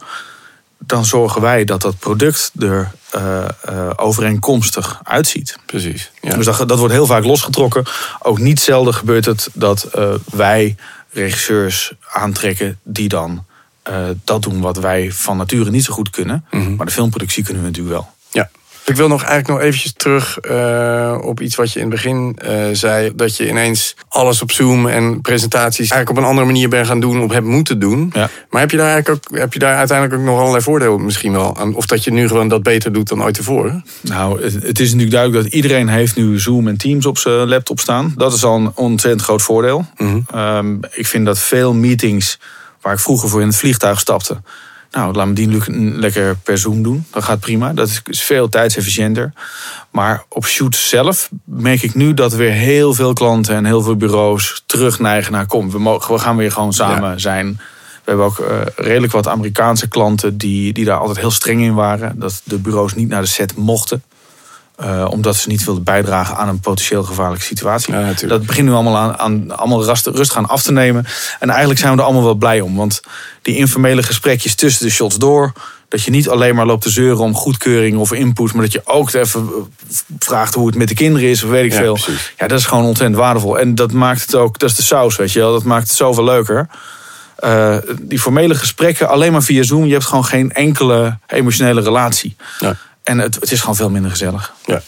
Dan 0.86 1.06
zorgen 1.06 1.42
wij 1.42 1.64
dat 1.64 1.82
dat 1.82 2.00
product 2.00 2.52
er 2.60 2.92
eh, 3.10 3.44
eh, 3.62 3.90
overeenkomstig 3.96 5.00
uitziet. 5.04 5.58
Precies. 5.66 6.12
Ja. 6.22 6.36
Dus 6.36 6.46
dat, 6.46 6.70
dat 6.70 6.80
wordt 6.80 6.94
heel 6.94 7.06
vaak 7.06 7.24
losgetrokken. 7.24 7.86
Ook 8.20 8.40
niet 8.40 8.60
zelden 8.60 8.94
gebeurt 8.94 9.26
het 9.26 9.50
dat 9.54 9.84
eh, 9.84 10.14
wij 10.32 10.76
regisseurs 11.10 11.94
aantrekken 12.12 12.80
die 12.84 13.10
dan 13.10 13.46
dat 14.24 14.42
doen 14.42 14.62
wat 14.62 14.78
wij 14.78 15.12
van 15.12 15.38
nature 15.38 15.70
niet 15.70 15.84
zo 15.84 15.94
goed 15.94 16.10
kunnen. 16.10 16.46
Mhm. 16.52 16.76
Maar 16.76 16.86
de 16.86 16.92
filmproductie 16.92 17.44
kunnen 17.44 17.62
we 17.62 17.68
natuurlijk 17.68 17.96
wel. 17.96 18.10
Ja. 18.30 18.50
Ik 18.92 18.98
wil 18.98 19.08
nog 19.08 19.24
eigenlijk 19.24 19.48
nog 19.48 19.68
eventjes 19.68 19.94
terug 19.94 20.38
eh, 20.38 21.18
op 21.22 21.42
iets 21.42 21.56
wat 21.56 21.72
je 21.74 21.80
in 21.80 21.86
het 21.86 21.94
begin 21.94 22.36
eh, 22.38 22.64
zei. 22.72 23.12
Dat 23.16 23.38
je 23.38 23.50
ineens 23.50 23.96
alles 24.10 24.42
op 24.42 24.52
Zoom 24.52 24.88
en 24.88 25.22
presentaties 25.22 25.78
eigenlijk 25.78 26.10
op 26.10 26.18
een 26.18 26.30
andere 26.30 26.46
manier 26.46 26.70
bent 26.70 26.88
gaan 26.88 27.00
doen 27.00 27.22
of 27.22 27.32
hebt 27.32 27.46
moeten 27.46 27.80
doen. 27.80 28.12
Ja. 28.14 28.30
Maar 28.50 28.62
heb 28.62 28.72
je 28.72 28.78
daar 28.78 28.92
eigenlijk 28.92 29.26
ook, 29.32 29.38
heb 29.40 29.54
je 29.54 29.60
daar 29.60 29.76
uiteindelijk 29.76 30.20
ook 30.20 30.26
nog 30.26 30.40
allerlei 30.40 30.64
voordelen 30.64 31.06
misschien 31.06 31.32
wel 31.32 31.58
aan? 31.58 31.76
Of 31.76 31.86
dat 31.86 32.04
je 32.04 32.12
nu 32.12 32.28
gewoon 32.28 32.48
dat 32.48 32.64
beter 32.64 32.94
doet 32.94 33.08
dan 33.08 33.24
ooit 33.24 33.34
tevoren? 33.34 33.86
Nou, 34.02 34.44
het, 34.44 34.54
het 34.54 34.80
is 34.80 34.86
natuurlijk 34.86 35.12
duidelijk 35.12 35.44
dat 35.44 35.54
iedereen 35.54 35.88
heeft 35.88 36.16
nu 36.16 36.40
Zoom 36.40 36.68
en 36.68 36.78
Teams 36.78 37.06
op 37.06 37.18
zijn 37.18 37.48
laptop 37.48 37.80
staan. 37.80 38.14
Dat 38.18 38.34
is 38.34 38.44
al 38.44 38.56
een 38.56 38.72
ontzettend 38.76 39.24
groot 39.24 39.42
voordeel. 39.42 39.86
Mhm. 39.98 40.20
Ehm, 40.34 40.76
ik 40.92 41.08
vind 41.08 41.26
dat 41.26 41.40
veel 41.40 41.74
meetings 41.74 42.40
waar 42.82 42.94
ik 42.94 43.00
vroeger 43.00 43.30
voor 43.30 43.42
in 43.42 43.48
het 43.48 43.56
vliegtuig 43.56 44.00
stapte. 44.00 44.42
Nou, 44.92 45.14
laat 45.14 45.28
me 45.28 45.34
die 45.34 45.62
lekker 46.00 46.36
per 46.38 46.58
Zoom 46.58 46.84
doen. 46.84 47.06
Dat 47.12 47.24
gaat 47.24 47.40
prima. 47.40 47.74
Dat 47.74 47.88
is- 47.88 48.02
is 48.06 48.22
veel 48.22 48.50
tijdsefficiënter. 48.50 49.34
Maar 49.92 50.24
op 50.30 50.46
shoot 50.46 50.76
zelf 50.76 51.30
merk 51.44 51.82
ik 51.84 51.96
nu 51.96 52.14
dat 52.14 52.34
weer 52.34 52.52
heel 52.52 52.94
veel 52.94 53.14
klanten 53.14 53.56
en 53.56 53.66
heel 53.66 53.82
veel 53.82 53.96
bureaus 53.96 54.64
terugneigen 54.66 55.32
naar 55.32 55.46
kom. 55.46 55.72
We, 55.72 55.80
mogen, 55.80 56.14
we 56.14 56.20
gaan 56.20 56.36
weer 56.38 56.52
gewoon 56.52 56.74
samen 56.74 57.20
zijn. 57.20 57.60
We 58.04 58.08
hebben 58.10 58.26
ook 58.26 58.40
eh, 58.40 58.58
redelijk 58.76 59.12
wat 59.14 59.28
Amerikaanse 59.28 59.88
klanten 59.88 60.38
die, 60.38 60.74
die 60.74 60.86
daar 60.86 60.98
altijd 60.98 61.18
heel 61.20 61.32
streng 61.32 61.62
in 61.62 61.74
waren. 61.74 62.20
Dat 62.20 62.42
de 62.44 62.58
bureaus 62.58 62.94
niet 62.94 63.08
naar 63.08 63.22
de 63.22 63.28
set 63.28 63.56
mochten. 63.56 64.04
Eh, 64.82 65.08
omdat 65.10 65.36
ze 65.36 65.48
niet 65.48 65.64
wilden 65.64 65.84
bijdragen 65.84 66.36
aan 66.38 66.48
een 66.48 66.60
potentieel 66.60 67.04
gevaarlijke 67.04 67.46
situatie. 67.46 67.94
Ja, 67.94 68.14
dat 68.28 68.46
begint 68.46 68.68
nu 68.68 68.74
allemaal 68.74 68.98
aan, 68.98 69.18
aan 69.18 69.58
allemaal 69.58 69.86
rust, 69.86 70.06
rust 70.08 70.32
gaan 70.32 70.48
af 70.48 70.62
te 70.62 70.72
nemen. 70.72 71.06
En 71.40 71.50
eigenlijk 71.50 71.80
zijn 71.80 71.92
we 71.94 71.98
er 71.98 72.04
allemaal 72.04 72.24
wel 72.24 72.36
blij 72.36 72.62
om. 72.62 72.76
Want 72.76 73.02
die 73.42 73.56
informele 73.56 74.04
gesprekjes 74.04 74.56
tussen 74.56 74.86
de 74.86 74.92
shots 74.92 75.18
door. 75.18 75.54
Dat 75.88 76.04
je 76.04 76.12
niet 76.12 76.30
alleen 76.30 76.56
maar 76.56 76.66
loopt 76.66 76.82
te 76.82 76.90
zeuren 76.90 77.24
om 77.24 77.34
goedkeuring 77.36 77.98
of 77.98 78.12
input. 78.14 78.54
Maar 78.54 78.62
dat 78.64 78.72
je 78.72 78.82
ook 78.86 79.14
even 79.14 79.42
eh, 79.42 79.96
vraagt 80.20 80.54
hoe 80.54 80.68
het 80.68 80.76
met 80.76 80.88
de 80.88 80.94
kinderen 80.94 81.30
is. 81.30 81.44
Of 81.44 81.50
weet 81.50 81.66
ik 81.66 81.72
Ja, 81.72 81.78
veel. 81.78 81.94
precies. 81.94 82.34
Ja, 82.38 82.48
dat 82.48 82.60
is 82.60 82.66
gewoon 82.66 82.86
ontzettend 82.86 83.20
waardevol. 83.20 83.60
En 83.60 83.76
dat 83.76 83.92
maakt 83.92 84.22
het 84.22 84.36
ook, 84.36 84.60
dat 84.60 84.70
is 84.70 84.76
de 84.76 84.84
saus, 84.84 85.16
weet 85.16 85.32
je 85.32 85.40
wel. 85.40 85.52
Dat 85.52 85.64
maakt 85.64 85.88
het 85.88 85.98
zoveel 85.98 86.24
leuker. 86.24 86.68
Eh, 87.36 87.78
die 88.02 88.20
formele 88.20 88.56
gesprekken 88.56 89.10
alleen 89.10 89.32
maar 89.32 89.44
via 89.44 89.64
Zoom. 89.64 89.86
Je 89.86 89.94
hebt 89.94 90.06
gewoon 90.06 90.26
geen 90.26 90.52
enkele 90.52 91.18
emotionele 91.28 91.82
relatie. 91.82 92.36
Ja. 92.60 92.76
En 93.04 93.18
het, 93.20 93.36
het 93.36 93.52
is 93.52 93.60
gewoon 93.60 93.76
veel 93.76 93.90
minder 93.90 94.12
gezellig. 94.12 94.54
Ja. 94.66 94.82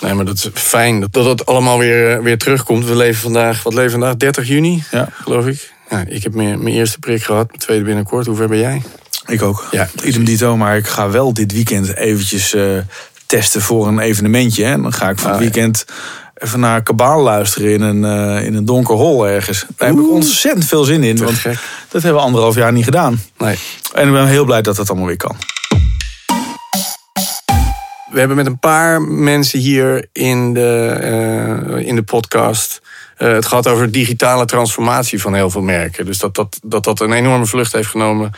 Nee, 0.00 0.14
maar 0.14 0.24
dat 0.24 0.34
is 0.34 0.48
fijn 0.54 1.00
dat 1.00 1.12
dat 1.12 1.24
het 1.24 1.46
allemaal 1.46 1.78
weer, 1.78 2.16
eh, 2.16 2.22
weer 2.22 2.38
terugkomt. 2.38 2.84
We 2.86 2.96
leven 2.96 3.20
vandaag, 3.20 3.62
wat 3.62 3.74
leven 3.74 3.90
vandaag? 3.90 4.16
30 4.16 4.48
juni, 4.48 4.82
Ja. 4.90 5.08
geloof 5.22 5.46
ik. 5.46 5.72
Ja, 5.90 6.04
ik 6.08 6.22
heb 6.22 6.34
mijn, 6.34 6.62
mijn 6.62 6.74
eerste 6.74 6.98
prik 6.98 7.22
gehad, 7.22 7.46
mijn 7.46 7.58
tweede 7.58 7.84
binnenkort. 7.84 8.26
Hoe 8.26 8.36
ver 8.36 8.48
ben 8.48 8.58
jij? 8.58 8.82
Ik 9.26 9.42
ook. 9.42 9.66
Ja, 9.70 9.88
Idem 10.04 10.24
dito, 10.24 10.56
maar 10.56 10.76
ik 10.76 10.86
ga 10.86 11.10
wel 11.10 11.32
dit 11.32 11.52
weekend 11.52 11.96
eventjes 11.96 12.54
eh, 12.54 12.62
testen 13.26 13.60
voor 13.62 13.86
een 13.88 13.98
evenementje. 13.98 14.64
En 14.64 14.82
dan 14.82 14.92
ga 14.92 15.08
ik 15.08 15.18
van 15.18 15.26
het 15.30 15.36
Ah, 15.40 15.42
weekend 15.44 15.84
even 16.34 16.60
naar 16.60 16.82
Kabaal 16.82 17.22
luisteren 17.22 17.70
in 17.72 17.80
een, 17.80 18.04
eh, 18.04 18.44
in 18.46 18.54
een 18.54 18.64
donker 18.64 18.94
hol 18.94 19.26
ergens. 19.28 19.64
Daar 19.76 19.88
heb 19.88 19.98
ik 19.98 20.10
ontzettend 20.10 20.64
veel 20.64 20.84
zin 20.84 21.02
in. 21.02 21.16
Want 21.18 21.38
gek. 21.38 21.58
dat 21.88 22.02
hebben 22.02 22.20
we 22.20 22.26
anderhalf 22.26 22.54
jaar 22.54 22.72
niet 22.72 22.84
gedaan. 22.84 23.22
Nee. 23.38 23.58
En 23.94 24.06
ik 24.06 24.12
ben 24.12 24.26
heel 24.26 24.44
blij 24.44 24.62
dat 24.62 24.76
dat 24.76 24.88
allemaal 24.88 25.06
weer 25.06 25.16
kan. 25.16 25.36
We 28.10 28.18
hebben 28.18 28.36
met 28.36 28.46
een 28.46 28.58
paar 28.58 29.02
mensen 29.02 29.58
hier 29.58 30.08
in 30.12 30.54
de, 30.54 30.86
eh, 31.00 31.86
in 31.86 31.94
de 31.94 32.02
podcast 32.02 32.82
eh, 33.16 33.32
het 33.32 33.46
gehad 33.46 33.66
over 33.66 33.90
digitale 33.90 34.44
transformatie 34.44 35.20
van 35.20 35.34
heel 35.34 35.50
veel 35.50 35.62
merken. 35.62 36.06
Dus 36.06 36.18
dat 36.18 36.34
dat, 36.34 36.58
dat, 36.62 36.84
dat 36.84 37.00
een 37.00 37.12
enorme 37.12 37.46
vlucht 37.46 37.72
heeft 37.72 37.88
genomen 37.88 38.30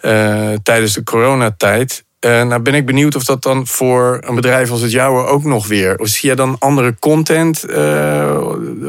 eh, 0.00 0.52
tijdens 0.62 0.92
de 0.92 1.02
coronatijd. 1.02 2.04
Nou 2.20 2.58
ben 2.58 2.74
ik 2.74 2.86
benieuwd 2.86 3.14
of 3.14 3.24
dat 3.24 3.42
dan 3.42 3.66
voor 3.66 4.18
een 4.26 4.34
bedrijf 4.34 4.70
als 4.70 4.80
het 4.80 4.90
jouwe 4.90 5.26
ook 5.26 5.44
nog 5.44 5.66
weer... 5.66 5.98
Of 5.98 6.08
zie 6.08 6.28
je 6.28 6.36
dan 6.36 6.56
andere 6.58 6.96
content 6.98 7.64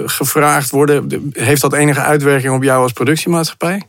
gevraagd 0.06 0.70
worden? 0.70 1.32
Heeft 1.34 1.62
dat 1.62 1.74
enige 1.74 2.00
uitwerking 2.00 2.54
op 2.54 2.64
jou 2.64 2.82
als 2.82 2.92
productiemaatschappij? 2.92 3.82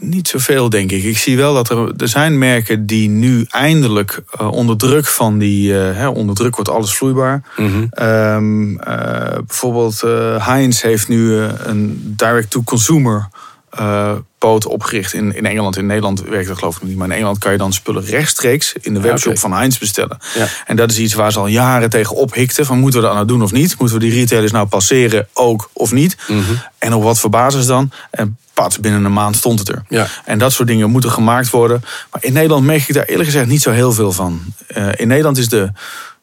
Niet 0.00 0.28
zoveel, 0.28 0.70
denk 0.70 0.90
ik. 0.92 1.02
Ik 1.04 1.18
zie 1.18 1.36
wel 1.36 1.54
dat 1.54 1.68
er, 1.70 1.92
er 1.96 2.08
zijn 2.08 2.38
merken 2.38 2.86
die 2.86 3.08
nu 3.08 3.46
eindelijk 3.50 4.22
eh, 4.30 4.52
onder 4.52 4.76
druk 4.76 5.06
van 5.06 5.38
die... 5.38 5.78
eh, 5.78 5.96
hè, 5.96 6.08
onder 6.08 6.34
druk 6.34 6.54
wordt 6.54 6.70
alles 6.70 6.94
vloeibaar. 6.94 7.42
Ehm, 7.90 8.76
eh, 8.76 9.38
bijvoorbeeld 9.46 10.00
Heinz 10.42 10.82
heeft 10.82 11.08
nu 11.08 11.34
een 11.38 12.14
direct-to-consumer 12.16 13.28
poot 14.40 14.66
opgericht 14.66 15.12
in, 15.12 15.34
in 15.36 15.46
Engeland. 15.46 15.76
In 15.76 15.86
Nederland 15.86 16.20
werkt 16.20 16.48
dat 16.48 16.58
geloof 16.58 16.74
ik 16.74 16.80
nog 16.80 16.88
niet. 16.88 16.98
Maar 16.98 17.08
in 17.08 17.14
Engeland 17.14 17.38
kan 17.38 17.52
je 17.52 17.58
dan 17.58 17.72
spullen 17.72 18.04
rechtstreeks 18.04 18.74
in 18.80 18.94
de 18.94 19.00
webshop 19.00 19.38
van 19.38 19.52
Heinz 19.52 19.78
bestellen. 19.78 20.18
Ja. 20.34 20.46
En 20.66 20.76
dat 20.76 20.90
is 20.90 20.98
iets 20.98 21.14
waar 21.14 21.32
ze 21.32 21.38
al 21.38 21.46
jaren 21.46 21.90
tegen 21.90 22.16
ophikten. 22.16 22.66
Van 22.66 22.78
moeten 22.78 23.00
we 23.00 23.06
dat 23.06 23.14
nou 23.14 23.26
doen 23.26 23.42
of 23.42 23.52
niet? 23.52 23.78
Moeten 23.78 23.98
we 23.98 24.04
die 24.04 24.14
retailers 24.14 24.52
nou 24.52 24.66
passeren 24.66 25.28
ook 25.32 25.70
of 25.72 25.92
niet? 25.92 26.16
En 26.78 26.94
op 26.94 27.02
wat 27.02 27.18
voor 27.18 27.30
basis 27.30 27.66
dan? 27.66 27.90
En 28.10 28.36
pat, 28.54 28.80
binnen 28.80 29.04
een 29.04 29.12
maand 29.12 29.36
stond 29.36 29.58
het 29.58 29.68
er. 29.68 29.82
Ja. 29.88 30.06
En 30.24 30.38
dat 30.38 30.52
soort 30.52 30.68
dingen 30.68 30.90
moeten 30.90 31.10
gemaakt 31.10 31.50
worden. 31.50 31.82
Maar 32.10 32.24
in 32.24 32.32
Nederland 32.32 32.64
merk 32.64 32.88
ik 32.88 32.94
daar 32.94 33.04
eerlijk 33.04 33.28
gezegd 33.28 33.46
niet 33.46 33.62
zo 33.62 33.70
heel 33.70 33.92
veel 33.92 34.12
van. 34.12 34.40
Eh, 34.66 34.88
in 34.96 35.08
Nederland 35.08 35.38
is 35.38 35.48
de, 35.48 35.72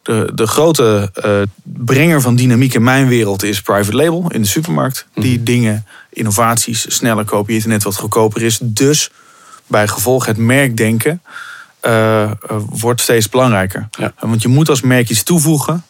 de, 0.07 0.31
de 0.33 0.47
grote 0.47 1.09
eh, 1.13 1.41
brenger 1.63 2.21
van 2.21 2.35
dynamiek 2.35 2.73
in 2.73 2.83
mijn 2.83 3.07
wereld 3.07 3.43
is 3.43 3.61
private 3.61 3.95
label 3.95 4.31
in 4.31 4.41
de 4.41 4.47
supermarkt. 4.47 5.07
Die 5.13 5.43
dingen, 5.43 5.85
innovaties, 6.09 6.95
sneller 6.95 7.25
kopieert 7.25 7.65
net 7.65 7.83
wat 7.83 7.95
goedkoper 7.95 8.41
is. 8.41 8.59
Dus 8.61 9.11
bij 9.67 9.87
gevolg 9.87 10.25
het 10.25 10.37
merkdenken 10.37 11.21
eh, 11.79 12.31
wordt 12.69 13.01
steeds 13.01 13.29
belangrijker. 13.29 13.87
Ja. 13.91 14.13
Want 14.19 14.41
je 14.41 14.47
moet 14.47 14.69
als 14.69 14.81
merk 14.81 15.09
iets 15.09 15.23
toevoegen. 15.23 15.83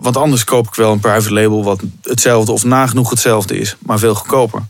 want 0.00 0.16
anders 0.16 0.44
koop 0.44 0.66
ik 0.66 0.74
wel 0.74 0.92
een 0.92 1.00
private 1.00 1.32
label 1.32 1.64
wat 1.64 1.82
hetzelfde 2.02 2.52
of 2.52 2.64
nagenoeg 2.64 3.10
hetzelfde 3.10 3.58
is, 3.58 3.76
maar 3.78 3.98
veel 3.98 4.14
goedkoper. 4.14 4.62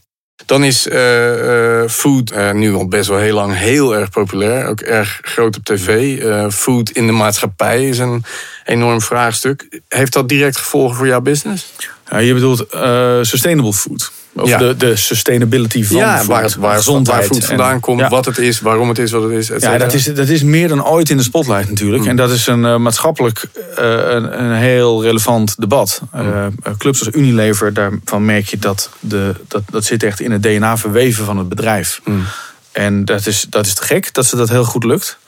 Dan 0.47 0.65
is 0.65 0.89
eh, 0.89 1.83
eh, 1.83 1.89
food 1.89 2.31
eh, 2.31 2.53
nu 2.53 2.75
al 2.75 2.89
best 2.89 3.09
wel 3.09 3.19
heel 3.19 3.35
lang 3.35 3.57
heel 3.57 3.97
erg 3.97 4.11
populair. 4.11 4.67
Ook 4.67 4.81
erg 4.81 5.19
groot 5.23 5.57
op 5.57 5.65
tv. 5.65 6.19
Food 6.53 6.91
in 6.91 7.07
de 7.07 7.13
maatschappij 7.13 7.89
is 7.89 7.99
een 7.99 8.25
enorm 8.65 9.01
vraagstuk. 9.01 9.81
Heeft 9.89 10.13
dat 10.13 10.29
direct 10.29 10.57
gevolgen 10.57 10.97
voor 10.97 11.07
jouw 11.07 11.21
business? 11.21 11.73
Ja, 12.11 12.19
je 12.19 12.35
bedoelt 12.35 12.67
eh, 12.67 13.19
sustainable 13.23 13.73
food. 13.73 14.13
Of 14.33 14.49
Ja. 14.49 14.59
de, 14.59 14.77
de 14.77 14.97
sustainability 14.97 15.85
van 15.85 15.97
ja, 15.97 16.17
food, 16.17 16.27
waar, 16.27 16.55
waar, 16.59 16.77
gezondheid. 16.77 17.29
waar 17.29 17.37
en- 17.41 17.47
vandaan 17.47 17.81
komt, 17.81 18.01
ja. 18.01 18.09
wat 18.09 18.25
het 18.25 18.39
is, 18.39 18.61
waarom 18.61 18.89
het 18.89 18.99
is 18.99 19.11
wat 19.11 19.23
het 19.23 19.33
is. 19.33 19.47
Ja, 19.59 19.79
dat 19.79 19.93
is, 19.95 20.05
dat 20.05 20.29
is 20.29 20.43
meer 20.43 20.69
dan 20.69 20.85
ooit 20.87 21.11
in 21.11 21.17
de 21.17 21.23
spotlight 21.23 21.69
natuurlijk. 21.69 22.03
Mm. 22.03 22.09
En 22.09 22.17
dat 22.17 22.31
is 22.31 22.47
een 22.47 22.65
eh, 22.65 22.77
maatschappelijk 22.77 23.45
eh, 23.77 23.85
een, 23.87 24.41
een 24.45 24.53
heel 24.55 25.03
relevant 25.03 25.61
debat. 25.61 26.03
Mm. 26.13 26.55
Clubs 26.79 27.07
als 27.07 27.15
Unilever, 27.15 27.73
daarvan 27.75 28.25
merk 28.25 28.47
je 28.49 28.59
dat, 28.59 28.91
de, 29.01 29.35
dat 29.49 29.63
dat 29.71 29.85
zit 29.85 30.03
echt 30.03 30.21
in 30.21 30.31
het 30.31 30.43
DNA 30.43 30.77
verweven 30.77 31.25
van 31.25 31.39
het 31.39 31.49
bedrijf. 31.49 32.01
Mm. 32.05 32.25
En 32.73 33.05
dat 33.05 33.27
is, 33.27 33.47
dat 33.51 33.67
is 33.67 33.75
te 33.75 33.83
gek 33.83 34.15
dat 34.15 34.27
ze 34.27 34.37
dat 34.37 34.49
heel 34.49 34.65
goed 34.65 34.85
lukt. 34.85 35.19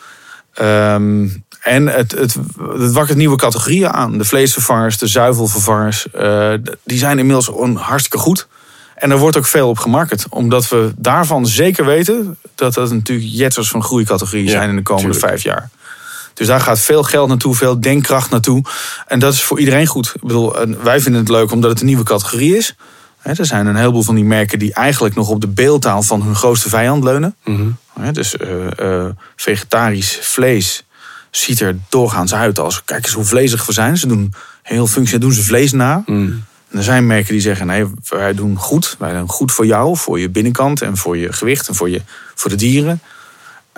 Ehm, 0.55 1.29
En 1.61 1.87
het, 1.87 2.11
het, 2.12 2.37
het 2.79 2.93
wakkert 2.93 3.19
nieuwe 3.19 3.37
categorieën 3.37 3.93
aan. 3.93 4.19
De 4.19 4.25
vleesvervangers, 4.25 4.99
de 4.99 5.07
zuivelvervangers, 5.07 6.07
uh, 6.14 6.52
die 6.85 6.99
zijn 6.99 7.19
inmiddels 7.19 7.50
hartstikke 7.75 8.19
goed. 8.19 8.47
En 8.95 9.09
daar 9.09 9.19
wordt 9.19 9.37
ook 9.37 9.47
veel 9.47 9.69
op 9.69 9.79
gemarket. 9.79 10.26
Omdat 10.31 10.69
we 10.69 10.93
daarvan 10.97 11.47
zeker 11.47 11.85
weten 11.85 12.37
dat 12.55 12.75
dat 12.75 12.90
natuurlijk 12.90 13.29
jetsers 13.33 13.69
van 13.69 13.83
groeicategorieën 13.83 14.49
zijn 14.49 14.69
in 14.69 14.76
de 14.76 14.83
komende 14.83 15.19
vijf 15.19 15.43
jaar. 15.43 15.71
Dus 16.35 16.47
daar 16.47 16.61
gaat 16.61 16.81
veel 16.81 17.02
geld 17.02 17.29
naartoe, 17.29 17.55
veel 17.55 17.81
denkkracht 17.81 18.31
naartoe. 18.31 18.62
En 19.07 19.19
dat 19.19 19.33
is 19.33 19.43
voor 19.43 19.59
iedereen 19.59 19.87
goed. 19.87 20.12
Ik 20.14 20.23
bedoel, 20.23 20.55
wij 20.83 21.00
vinden 21.00 21.21
het 21.21 21.31
leuk 21.31 21.52
omdat 21.52 21.71
het 21.71 21.81
een 21.81 21.87
nieuwe 21.87 22.05
categorie 22.05 22.57
is. 22.57 22.75
Er 23.23 23.47
zijn 23.47 23.67
een 23.67 23.76
heleboel 23.76 24.02
van 24.02 24.14
die 24.14 24.25
merken 24.25 24.59
die 24.59 24.75
eigenlijk 24.75 25.14
nog 25.14 25.29
op 25.29 25.40
de 25.40 25.49
beeldtaal 25.49 26.02
van 26.02 26.23
hun 26.23 26.35
grootste 26.35 26.69
vijand 26.69 27.05
leunen. 27.05 27.37
Mm 27.45 27.76
Dus 28.12 28.35
uh, 28.81 29.07
vegetarisch 29.37 30.19
vlees 30.23 30.85
ziet 31.31 31.61
er 31.61 31.77
doorgaans 31.89 32.35
uit 32.35 32.59
als, 32.59 32.85
kijk 32.85 33.05
eens 33.05 33.15
hoe 33.15 33.25
vlezig 33.25 33.67
we 33.67 33.73
zijn. 33.73 33.97
Ze 33.97 34.07
doen 34.07 34.35
heel 34.63 34.87
functioneel, 34.87 35.29
doen 35.29 35.37
ze 35.37 35.43
vlees 35.43 35.73
na. 35.73 36.03
Mm. 36.07 36.45
En 36.71 36.79
er 36.79 36.85
zijn 36.85 37.07
merken 37.07 37.33
die 37.33 37.41
zeggen, 37.41 37.67
nee, 37.67 37.85
wij 38.09 38.35
doen 38.35 38.57
goed. 38.57 38.97
Wij 38.99 39.13
doen 39.13 39.29
goed 39.29 39.53
voor 39.53 39.67
jou, 39.67 39.97
voor 39.97 40.21
je 40.21 40.29
binnenkant 40.29 40.83
en 40.83 40.97
voor 40.97 41.17
je 41.17 41.33
gewicht 41.33 41.69
en 41.69 41.75
voor, 41.75 41.91
je, 41.91 42.03
voor 42.35 42.51
de 42.51 42.57
dieren. 42.57 43.01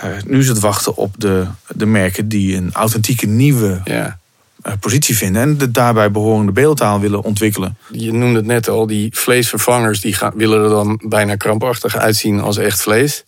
Uh, 0.04 0.11
nu 0.25 0.38
is 0.38 0.49
het 0.49 0.59
wachten 0.59 0.97
op 0.97 1.14
de, 1.18 1.47
de 1.68 1.87
merken 1.87 2.28
die 2.28 2.56
een 2.56 2.71
authentieke 2.73 3.26
nieuwe 3.26 3.80
ja. 3.85 4.18
uh, 4.66 4.73
positie 4.80 5.16
vinden. 5.16 5.42
En 5.42 5.59
de 5.59 5.71
daarbij 5.71 6.11
behorende 6.11 6.52
beeldtaal 6.52 7.00
willen 7.00 7.23
ontwikkelen. 7.23 7.76
Je 7.90 8.12
noemde 8.12 8.37
het 8.37 8.47
net 8.47 8.68
al, 8.68 8.87
die 8.87 9.09
vleesvervangers 9.12 10.00
die 10.00 10.14
gaan, 10.14 10.32
willen 10.35 10.62
er 10.62 10.68
dan 10.68 11.00
bijna 11.04 11.37
krampachtig 11.37 11.97
uitzien 11.97 12.40
als 12.40 12.56
echt 12.56 12.82
vlees. 12.82 13.25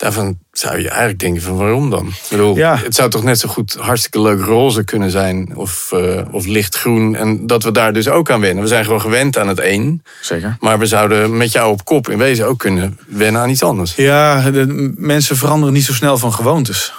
Daarvan 0.00 0.38
zou 0.52 0.80
je 0.80 0.88
eigenlijk 0.88 1.18
denken 1.18 1.42
van 1.42 1.56
waarom 1.56 1.90
dan? 1.90 2.06
Ik 2.06 2.26
bedoel, 2.30 2.56
ja. 2.56 2.76
Het 2.76 2.94
zou 2.94 3.10
toch 3.10 3.22
net 3.22 3.38
zo 3.38 3.48
goed 3.48 3.76
hartstikke 3.78 4.20
leuk 4.20 4.40
roze 4.40 4.84
kunnen 4.84 5.10
zijn 5.10 5.56
of, 5.56 5.90
uh, 5.94 6.20
of 6.30 6.46
lichtgroen. 6.46 7.14
En 7.14 7.46
dat 7.46 7.62
we 7.62 7.70
daar 7.70 7.92
dus 7.92 8.08
ook 8.08 8.30
aan 8.30 8.40
wennen. 8.40 8.62
We 8.62 8.68
zijn 8.68 8.84
gewoon 8.84 9.00
gewend 9.00 9.38
aan 9.38 9.48
het 9.48 9.60
een. 9.62 10.02
Zeker. 10.20 10.56
Maar 10.60 10.78
we 10.78 10.86
zouden 10.86 11.36
met 11.36 11.52
jou 11.52 11.72
op 11.72 11.84
kop 11.84 12.08
in 12.08 12.18
wezen 12.18 12.46
ook 12.46 12.58
kunnen 12.58 12.98
wennen 13.06 13.40
aan 13.40 13.50
iets 13.50 13.62
anders. 13.62 13.94
Ja, 13.94 14.50
de, 14.50 14.92
mensen 14.96 15.36
veranderen 15.36 15.74
niet 15.74 15.84
zo 15.84 15.92
snel 15.92 16.18
van 16.18 16.32
gewoontes. 16.32 16.92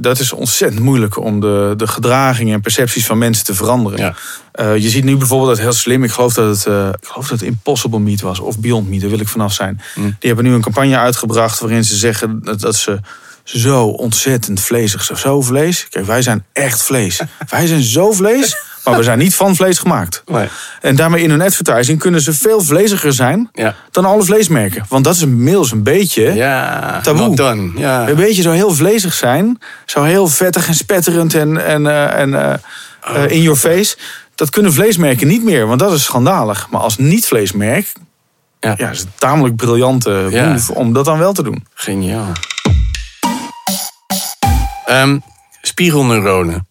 Dat 0.00 0.18
is 0.18 0.32
ontzettend 0.32 0.82
moeilijk 0.82 1.18
om 1.18 1.40
de, 1.40 1.74
de 1.76 1.86
gedragingen 1.86 2.54
en 2.54 2.60
percepties 2.60 3.06
van 3.06 3.18
mensen 3.18 3.44
te 3.44 3.54
veranderen. 3.54 3.98
Ja. 3.98 4.14
Uh, 4.60 4.76
je 4.76 4.88
ziet 4.88 5.04
nu 5.04 5.16
bijvoorbeeld 5.16 5.50
dat 5.50 5.58
heel 5.58 5.72
slim. 5.72 6.04
Ik 6.04 6.10
geloof 6.10 6.34
dat 6.34 6.56
het, 6.56 6.66
uh, 6.66 6.88
ik 6.88 7.06
geloof 7.06 7.28
dat 7.28 7.40
het 7.40 7.48
Impossible 7.48 7.98
Meat 7.98 8.20
was 8.20 8.40
of 8.40 8.58
Beyond 8.58 8.88
Meat. 8.88 9.00
Daar 9.00 9.10
wil 9.10 9.20
ik 9.20 9.28
vanaf 9.28 9.52
zijn. 9.52 9.80
Mm. 9.94 10.04
Die 10.04 10.16
hebben 10.32 10.44
nu 10.44 10.52
een 10.52 10.60
campagne 10.60 10.98
uitgebracht 10.98 11.60
waarin 11.60 11.84
ze 11.84 11.96
zeggen 11.96 12.40
dat, 12.42 12.60
dat 12.60 12.74
ze 12.74 13.00
zo 13.44 13.84
ontzettend 13.86 14.60
vlezig 14.60 15.04
zijn. 15.04 15.18
Zo 15.18 15.42
vlees. 15.42 15.86
Kijk, 15.88 16.06
wij 16.06 16.22
zijn 16.22 16.44
echt 16.52 16.82
vlees. 16.82 17.20
wij 17.48 17.66
zijn 17.66 17.82
zo 17.82 18.12
vlees, 18.12 18.56
maar 18.88 18.98
we 18.98 19.04
zijn 19.04 19.18
niet 19.18 19.34
van 19.34 19.56
vlees 19.56 19.78
gemaakt. 19.78 20.22
Nee. 20.26 20.48
En 20.80 20.96
daarmee 20.96 21.22
in 21.22 21.30
hun 21.30 21.40
advertising 21.40 21.98
kunnen 21.98 22.20
ze 22.20 22.32
veel 22.32 22.60
vleesiger 22.60 23.12
zijn 23.12 23.48
ja. 23.52 23.74
dan 23.90 24.04
alle 24.04 24.22
vleesmerken. 24.22 24.84
Want 24.88 25.04
dat 25.04 25.14
is 25.14 25.22
inmiddels 25.22 25.72
een 25.72 25.82
beetje 25.82 26.34
ja, 26.34 27.00
taboe. 27.00 27.36
Dan. 27.36 27.72
Ja. 27.76 28.08
Een 28.08 28.16
beetje 28.16 28.42
zo 28.42 28.50
heel 28.50 28.74
vlezig 28.74 29.14
zijn. 29.14 29.58
Zo 29.86 30.02
heel 30.02 30.26
vettig 30.26 30.68
en 30.68 30.74
spetterend 30.74 31.34
en, 31.34 31.66
en, 31.66 31.84
uh, 31.84 32.20
en 32.20 32.28
uh, 32.28 32.52
uh, 33.16 33.30
in 33.30 33.42
your 33.42 33.58
face. 33.58 33.96
Dat 34.34 34.50
kunnen 34.50 34.72
vleesmerken 34.72 35.26
niet 35.26 35.44
meer, 35.44 35.66
want 35.66 35.80
dat 35.80 35.92
is 35.92 36.04
schandalig. 36.04 36.66
Maar 36.70 36.80
als 36.80 36.96
niet-vleesmerk, 36.96 37.92
ja. 38.60 38.74
Ja, 38.76 38.90
is 38.90 39.00
een 39.00 39.12
tamelijk 39.18 39.56
briljante 39.56 40.28
move 40.30 40.74
om 40.74 40.92
dat 40.92 41.04
dan 41.04 41.18
wel 41.18 41.32
te 41.32 41.42
doen. 41.42 41.66
Geniaal. 41.74 42.32
Um, 44.90 45.22
spiegelneuronen. 45.62 46.66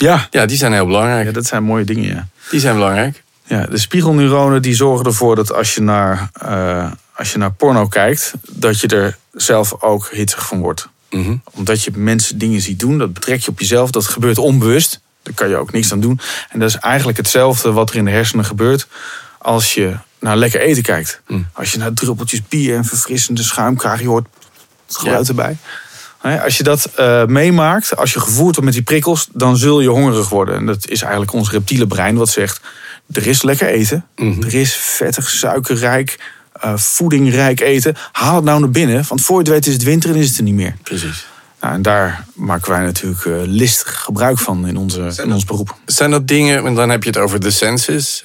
Ja. 0.00 0.26
Ja, 0.30 0.46
die 0.46 0.56
zijn 0.56 0.72
heel 0.72 0.86
belangrijk. 0.86 1.26
Ja, 1.26 1.32
dat 1.32 1.46
zijn 1.46 1.62
mooie 1.62 1.84
dingen, 1.84 2.04
ja. 2.04 2.28
Die 2.50 2.60
zijn 2.60 2.74
belangrijk. 2.74 3.22
Ja, 3.44 3.66
de 3.66 3.78
spiegelneuronen 3.78 4.62
die 4.62 4.74
zorgen 4.74 5.06
ervoor 5.06 5.36
dat 5.36 5.52
als 5.52 5.74
je 5.74 5.80
naar, 5.80 6.30
uh, 6.44 6.90
als 7.14 7.32
je 7.32 7.38
naar 7.38 7.52
porno 7.52 7.86
kijkt, 7.86 8.32
dat 8.48 8.80
je 8.80 8.86
er 8.86 9.16
zelf 9.32 9.82
ook 9.82 10.08
hitsig 10.12 10.46
van 10.46 10.60
wordt. 10.60 10.88
Mm 11.10 11.24
-hmm. 11.24 11.42
Omdat 11.50 11.82
je 11.82 11.90
mensen 11.94 12.38
dingen 12.38 12.60
ziet 12.60 12.78
doen, 12.78 12.98
dat 12.98 13.12
betrek 13.12 13.40
je 13.40 13.50
op 13.50 13.60
jezelf, 13.60 13.90
dat 13.90 14.06
gebeurt 14.06 14.38
onbewust. 14.38 15.00
Daar 15.22 15.34
kan 15.34 15.48
je 15.48 15.56
ook 15.56 15.72
niks 15.72 15.92
aan 15.92 16.00
doen. 16.00 16.20
En 16.48 16.58
dat 16.58 16.68
is 16.68 16.76
eigenlijk 16.76 17.18
hetzelfde 17.18 17.72
wat 17.72 17.90
er 17.90 17.96
in 17.96 18.04
de 18.04 18.10
hersenen 18.10 18.44
gebeurt 18.44 18.86
als 19.38 19.74
je 19.74 19.96
naar 20.18 20.36
lekker 20.36 20.60
eten 20.60 20.82
kijkt. 20.82 21.20
Mm. 21.26 21.46
Als 21.52 21.72
je 21.72 21.78
naar 21.78 21.92
druppeltjes 21.92 22.42
bier 22.48 22.76
en 22.76 22.84
verfrissende 22.84 23.42
schuimkraag, 23.42 24.00
je 24.00 24.08
hoort 24.08 24.26
het 24.86 24.96
geluid 24.96 25.28
erbij. 25.28 25.56
Als 26.22 26.56
je 26.56 26.62
dat 26.62 26.90
uh, 26.98 27.24
meemaakt, 27.24 27.96
als 27.96 28.12
je 28.12 28.20
gevoerd 28.20 28.54
wordt 28.54 28.62
met 28.62 28.72
die 28.72 28.82
prikkels, 28.82 29.28
dan 29.32 29.56
zul 29.56 29.80
je 29.80 29.88
hongerig 29.88 30.28
worden. 30.28 30.54
En 30.54 30.66
dat 30.66 30.88
is 30.88 31.02
eigenlijk 31.02 31.32
ons 31.32 31.50
reptiele 31.50 31.86
brein 31.86 32.16
wat 32.16 32.28
zegt: 32.28 32.60
er 33.12 33.26
is 33.26 33.42
lekker 33.42 33.68
eten, 33.68 34.06
mm 34.16 34.42
er 34.42 34.54
is 34.54 34.74
vettig, 34.74 35.30
suikerrijk, 35.30 36.18
uh, 36.64 36.76
voedingrijk 36.76 37.60
eten. 37.60 37.96
Haal 38.12 38.34
het 38.34 38.44
nou 38.44 38.60
naar 38.60 38.70
binnen, 38.70 39.04
want 39.08 39.22
voor 39.22 39.36
je 39.36 39.42
het 39.42 39.52
weet 39.52 39.66
is 39.66 39.72
het 39.72 39.82
winter 39.82 40.10
en 40.10 40.16
is 40.16 40.28
het 40.28 40.36
er 40.36 40.42
niet 40.42 40.54
meer. 40.54 40.76
Precies. 40.82 41.26
Nou, 41.60 41.74
en 41.74 41.82
daar 41.82 42.24
maken 42.34 42.70
wij 42.70 42.80
natuurlijk 42.80 43.24
uh, 43.24 43.34
listig 43.44 44.00
gebruik 44.00 44.38
van 44.38 44.66
in, 44.66 44.76
onze, 44.76 45.12
in 45.22 45.32
ons 45.32 45.44
beroep. 45.44 45.76
Zijn 45.86 46.10
dat 46.10 46.28
dingen, 46.28 46.66
en 46.66 46.74
dan 46.74 46.90
heb 46.90 47.02
je 47.02 47.10
het 47.10 47.18
over 47.18 47.40
de 47.40 47.50
senses. 47.50 48.24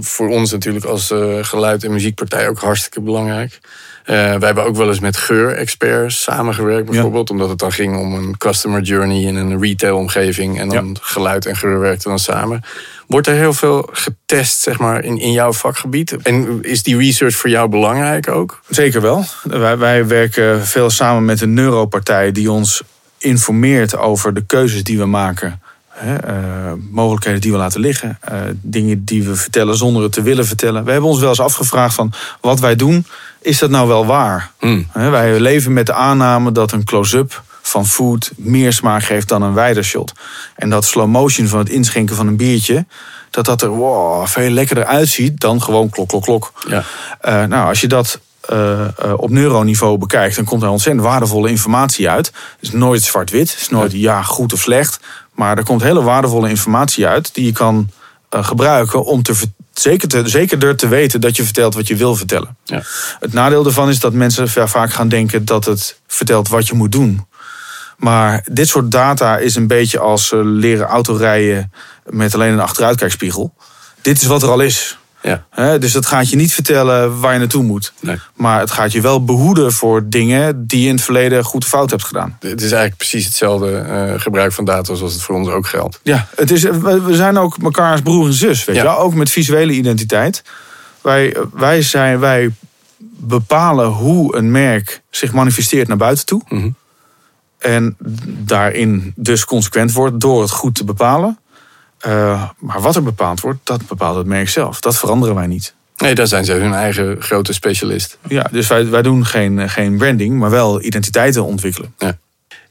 Voor 0.00 0.28
ons 0.28 0.50
natuurlijk 0.50 0.84
als 0.84 1.06
geluid- 1.40 1.84
en 1.84 1.92
muziekpartij 1.92 2.48
ook 2.48 2.58
hartstikke 2.58 3.00
belangrijk. 3.00 3.60
Uh, 4.08 4.14
wij 4.14 4.38
hebben 4.38 4.64
ook 4.64 4.76
wel 4.76 4.88
eens 4.88 5.00
met 5.00 5.16
geurexperts 5.16 6.22
samengewerkt, 6.22 6.90
bijvoorbeeld. 6.90 7.30
Omdat 7.30 7.48
het 7.48 7.58
dan 7.58 7.72
ging 7.72 7.96
om 7.96 8.14
een 8.14 8.36
customer 8.36 8.80
journey 8.80 9.20
in 9.20 9.36
een 9.36 9.60
retailomgeving. 9.60 10.60
En 10.60 10.68
dan 10.68 10.96
geluid 11.00 11.46
en 11.46 11.56
geur 11.56 11.80
werkten 11.80 12.08
dan 12.08 12.18
samen. 12.18 12.62
Wordt 13.06 13.26
er 13.26 13.34
heel 13.34 13.52
veel 13.52 13.88
getest, 13.92 14.60
zeg 14.60 14.78
maar, 14.78 15.04
in, 15.04 15.18
in 15.18 15.32
jouw 15.32 15.52
vakgebied? 15.52 16.16
En 16.16 16.58
is 16.62 16.82
die 16.82 16.96
research 16.96 17.34
voor 17.34 17.50
jou 17.50 17.68
belangrijk 17.68 18.28
ook? 18.28 18.60
Zeker 18.68 19.00
wel. 19.00 19.24
Wij, 19.42 19.78
wij 19.78 20.06
werken 20.06 20.66
veel 20.66 20.90
samen 20.90 21.24
met 21.24 21.40
een 21.40 21.54
neuropartij 21.54 22.32
die 22.32 22.50
ons 22.50 22.82
informeert 23.18 23.96
over 23.96 24.34
de 24.34 24.46
keuzes 24.46 24.84
die 24.84 24.98
we 24.98 25.06
maken. 25.06 25.60
Uh, 26.04 26.72
mogelijkheden 26.90 27.40
die 27.40 27.52
we 27.52 27.58
laten 27.58 27.80
liggen. 27.80 28.18
Uh, 28.32 28.38
dingen 28.60 29.04
die 29.04 29.22
we 29.22 29.36
vertellen 29.36 29.76
zonder 29.76 30.02
het 30.02 30.12
te 30.12 30.22
willen 30.22 30.46
vertellen. 30.46 30.84
We 30.84 30.90
hebben 30.90 31.10
ons 31.10 31.20
wel 31.20 31.28
eens 31.28 31.40
afgevraagd 31.40 31.94
van 31.94 32.12
wat 32.40 32.60
wij 32.60 32.76
doen 32.76 33.06
is 33.40 33.58
dat 33.58 33.70
nou 33.70 33.88
wel 33.88 34.06
waar? 34.06 34.50
Hmm. 34.58 34.86
Wij 34.92 35.40
leven 35.40 35.72
met 35.72 35.86
de 35.86 35.92
aanname 35.92 36.52
dat 36.52 36.72
een 36.72 36.84
close-up 36.84 37.42
van 37.62 37.86
food 37.86 38.32
meer 38.36 38.72
smaak 38.72 39.02
geeft 39.02 39.28
dan 39.28 39.42
een 39.42 39.54
wijder 39.54 39.84
shot. 39.84 40.12
En 40.56 40.70
dat 40.70 40.84
slow 40.84 41.06
motion 41.06 41.46
van 41.46 41.58
het 41.58 41.68
inschenken 41.68 42.16
van 42.16 42.26
een 42.26 42.36
biertje, 42.36 42.86
dat 43.30 43.44
dat 43.44 43.62
er 43.62 43.68
wow, 43.68 44.26
veel 44.26 44.50
lekkerder 44.50 44.84
uitziet 44.84 45.40
dan 45.40 45.62
gewoon 45.62 45.90
klok, 45.90 46.08
klok, 46.08 46.22
klok. 46.22 46.52
Ja. 46.68 46.84
Uh, 47.22 47.44
nou, 47.44 47.68
als 47.68 47.80
je 47.80 47.86
dat 47.86 48.20
uh, 48.52 48.86
op 49.16 49.30
neuroniveau 49.30 49.98
bekijkt, 49.98 50.36
dan 50.36 50.44
komt 50.44 50.62
er 50.62 50.68
ontzettend 50.68 51.06
waardevolle 51.06 51.50
informatie 51.50 52.08
uit. 52.08 52.26
Het 52.26 52.34
is 52.60 52.70
nooit 52.70 53.02
zwart-wit, 53.02 53.50
het 53.50 53.60
is 53.60 53.68
nooit 53.68 53.92
ja, 53.92 54.22
goed 54.22 54.52
of 54.52 54.60
slecht. 54.60 55.00
Maar 55.38 55.58
er 55.58 55.64
komt 55.64 55.82
hele 55.82 56.02
waardevolle 56.02 56.48
informatie 56.48 57.06
uit 57.06 57.34
die 57.34 57.44
je 57.44 57.52
kan 57.52 57.90
uh, 58.34 58.44
gebruiken 58.44 59.04
om 59.04 59.22
te 59.22 59.34
zeker, 59.72 60.08
te, 60.08 60.28
zeker 60.28 60.76
te 60.76 60.88
weten 60.88 61.20
dat 61.20 61.36
je 61.36 61.44
vertelt 61.44 61.74
wat 61.74 61.86
je 61.86 61.96
wil 61.96 62.16
vertellen. 62.16 62.56
Ja. 62.64 62.82
Het 63.20 63.32
nadeel 63.32 63.62
daarvan 63.62 63.88
is 63.88 64.00
dat 64.00 64.12
mensen 64.12 64.48
vaak 64.68 64.92
gaan 64.92 65.08
denken 65.08 65.44
dat 65.44 65.64
het 65.64 66.00
vertelt 66.06 66.48
wat 66.48 66.66
je 66.66 66.74
moet 66.74 66.92
doen. 66.92 67.26
Maar 67.96 68.44
dit 68.50 68.68
soort 68.68 68.90
data 68.90 69.36
is 69.36 69.54
een 69.54 69.66
beetje 69.66 69.98
als 69.98 70.32
uh, 70.32 70.40
leren 70.42 70.86
autorijden 70.86 71.72
met 72.04 72.34
alleen 72.34 72.52
een 72.52 72.60
achteruitkijkspiegel. 72.60 73.54
Dit 74.02 74.20
is 74.20 74.26
wat 74.26 74.42
er 74.42 74.50
al 74.50 74.60
is. 74.60 74.98
Ja. 75.22 75.78
dus 75.78 75.92
dat 75.92 76.06
gaat 76.06 76.30
je 76.30 76.36
niet 76.36 76.54
vertellen 76.54 77.20
waar 77.20 77.32
je 77.32 77.38
naartoe 77.38 77.62
moet. 77.62 77.92
Nee. 78.00 78.16
Maar 78.34 78.60
het 78.60 78.70
gaat 78.70 78.92
je 78.92 79.00
wel 79.00 79.24
behoeden 79.24 79.72
voor 79.72 80.08
dingen 80.08 80.66
die 80.66 80.80
je 80.80 80.88
in 80.88 80.94
het 80.94 81.04
verleden 81.04 81.44
goed 81.44 81.64
fout 81.64 81.90
hebt 81.90 82.04
gedaan. 82.04 82.36
Het 82.40 82.60
is 82.60 82.70
eigenlijk 82.70 82.96
precies 82.96 83.24
hetzelfde 83.24 83.84
uh, 83.86 84.20
gebruik 84.20 84.52
van 84.52 84.64
data 84.64 84.94
zoals 84.94 85.12
het 85.12 85.22
voor 85.22 85.34
ons 85.34 85.48
ook 85.48 85.66
geldt. 85.66 86.00
Ja, 86.02 86.28
het 86.36 86.50
is, 86.50 86.62
we 86.62 87.08
zijn 87.10 87.38
ook 87.38 87.62
mekaars 87.62 88.00
broer 88.00 88.26
en 88.26 88.32
zus. 88.32 88.64
Weet 88.64 88.76
je? 88.76 88.88
Ook 88.88 89.14
met 89.14 89.30
visuele 89.30 89.72
identiteit. 89.72 90.42
Wij, 91.00 91.36
wij, 91.52 91.82
zijn, 91.82 92.18
wij 92.18 92.50
bepalen 93.20 93.86
hoe 93.86 94.36
een 94.36 94.50
merk 94.50 95.02
zich 95.10 95.32
manifesteert 95.32 95.88
naar 95.88 95.96
buiten 95.96 96.26
toe. 96.26 96.42
Mm 96.48 96.74
En 97.58 97.96
daarin 98.26 99.12
dus 99.16 99.44
consequent 99.44 99.92
wordt 99.92 100.20
door 100.20 100.40
het 100.40 100.50
goed 100.50 100.74
te 100.74 100.84
bepalen. 100.84 101.38
Uh, 102.06 102.48
maar 102.58 102.80
wat 102.80 102.96
er 102.96 103.02
bepaald 103.02 103.40
wordt, 103.40 103.58
dat 103.62 103.86
bepaalt 103.86 104.16
het 104.16 104.26
merk 104.26 104.48
zelf. 104.48 104.80
Dat 104.80 104.98
veranderen 104.98 105.34
wij 105.34 105.46
niet. 105.46 105.74
Nee, 105.96 106.14
daar 106.14 106.26
zijn 106.26 106.44
ze 106.44 106.52
hun 106.52 106.72
eigen 106.72 107.22
grote 107.22 107.52
specialist. 107.52 108.18
Ja, 108.28 108.48
dus 108.50 108.66
wij, 108.66 108.88
wij 108.88 109.02
doen 109.02 109.26
geen, 109.26 109.70
geen 109.70 109.96
branding, 109.96 110.38
maar 110.38 110.50
wel 110.50 110.82
identiteiten 110.82 111.44
ontwikkelen. 111.44 111.94
Ja. 111.98 112.18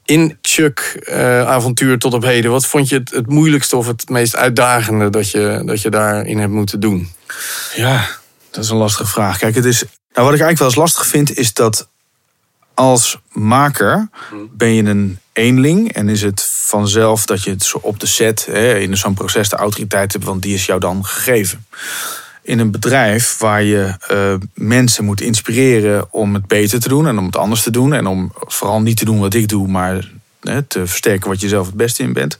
In 0.06 0.38
Chuck 0.42 1.04
uh, 1.10 1.42
avontuur 1.42 2.00
tot 2.00 2.14
op 2.14 2.24
heden, 2.24 2.52
wat 2.52 2.66
vond 2.66 2.90
je 2.90 2.96
het, 2.96 3.12
het 3.12 3.28
moeilijkste 3.28 3.76
of 3.76 3.88
het 3.88 4.10
meest 4.10 4.36
uitdagende 4.36 5.10
dat 5.10 5.32
je, 5.32 5.62
dat 5.66 5.82
je 5.82 5.90
daarin 5.90 6.40
hebt 6.40 6.52
moeten 6.52 6.80
doen? 6.80 7.10
Ja, 7.76 8.08
dat 8.52 8.64
is 8.64 8.70
een 8.70 8.78
lastige 8.78 9.08
vraag. 9.08 9.38
Kijk, 9.38 9.56
het 9.56 9.66
is, 9.66 9.84
nou, 10.14 10.26
wat 10.26 10.36
ik 10.36 10.42
eigenlijk 10.42 10.58
wel 10.58 10.68
eens 10.68 10.78
lastig 10.78 11.08
vind, 11.08 11.38
is 11.38 11.54
dat 11.54 11.90
als 12.78 13.20
maker 13.32 14.10
ben 14.52 14.74
je 14.74 14.84
een 14.84 15.20
eenling 15.34 15.94
en 15.94 16.10
is 16.10 16.22
het 16.22 16.42
vanzelf 16.52 17.26
dat 17.26 17.44
je 17.44 17.50
het 17.50 17.64
zo 17.64 17.78
op 17.82 18.00
de 18.00 18.06
set, 18.06 18.48
hè, 18.52 18.78
in 18.78 18.98
zo'n 18.98 19.14
proces, 19.14 19.50
de 19.50 19.56
autoriteit 19.56 20.14
hebt, 20.14 20.26
want 20.26 20.42
die 20.42 20.54
is 20.54 20.66
jou 20.66 20.80
dan 20.80 21.06
gegeven. 21.06 21.66
In 22.42 22.60
een 22.60 22.72
bedrijf 22.72 23.38
waar 23.38 23.64
je 23.64 23.96
eh, 24.08 24.34
mensen 24.54 25.06
moet 25.06 25.22
inspireren 25.22 26.14
om 26.14 26.34
het 26.34 26.48
beter 26.48 26.80
te 26.80 26.88
doen 26.90 27.08
en 27.08 27.18
om 27.18 27.26
het 27.26 27.36
anders 27.38 27.62
te 27.64 27.72
doen 27.72 27.94
en 27.94 28.08
om 28.08 28.32
vooral 28.36 28.82
niet 28.82 28.98
te 28.98 29.06
doen 29.06 29.20
wat 29.20 29.34
ik 29.34 29.48
doe, 29.48 29.68
maar 29.68 30.12
hè, 30.42 30.62
te 30.62 30.88
versterken 30.88 31.30
wat 31.30 31.42
je 31.42 31.48
zelf 31.48 31.66
het 31.66 31.76
beste 31.76 32.04
in 32.04 32.14
bent. 32.14 32.40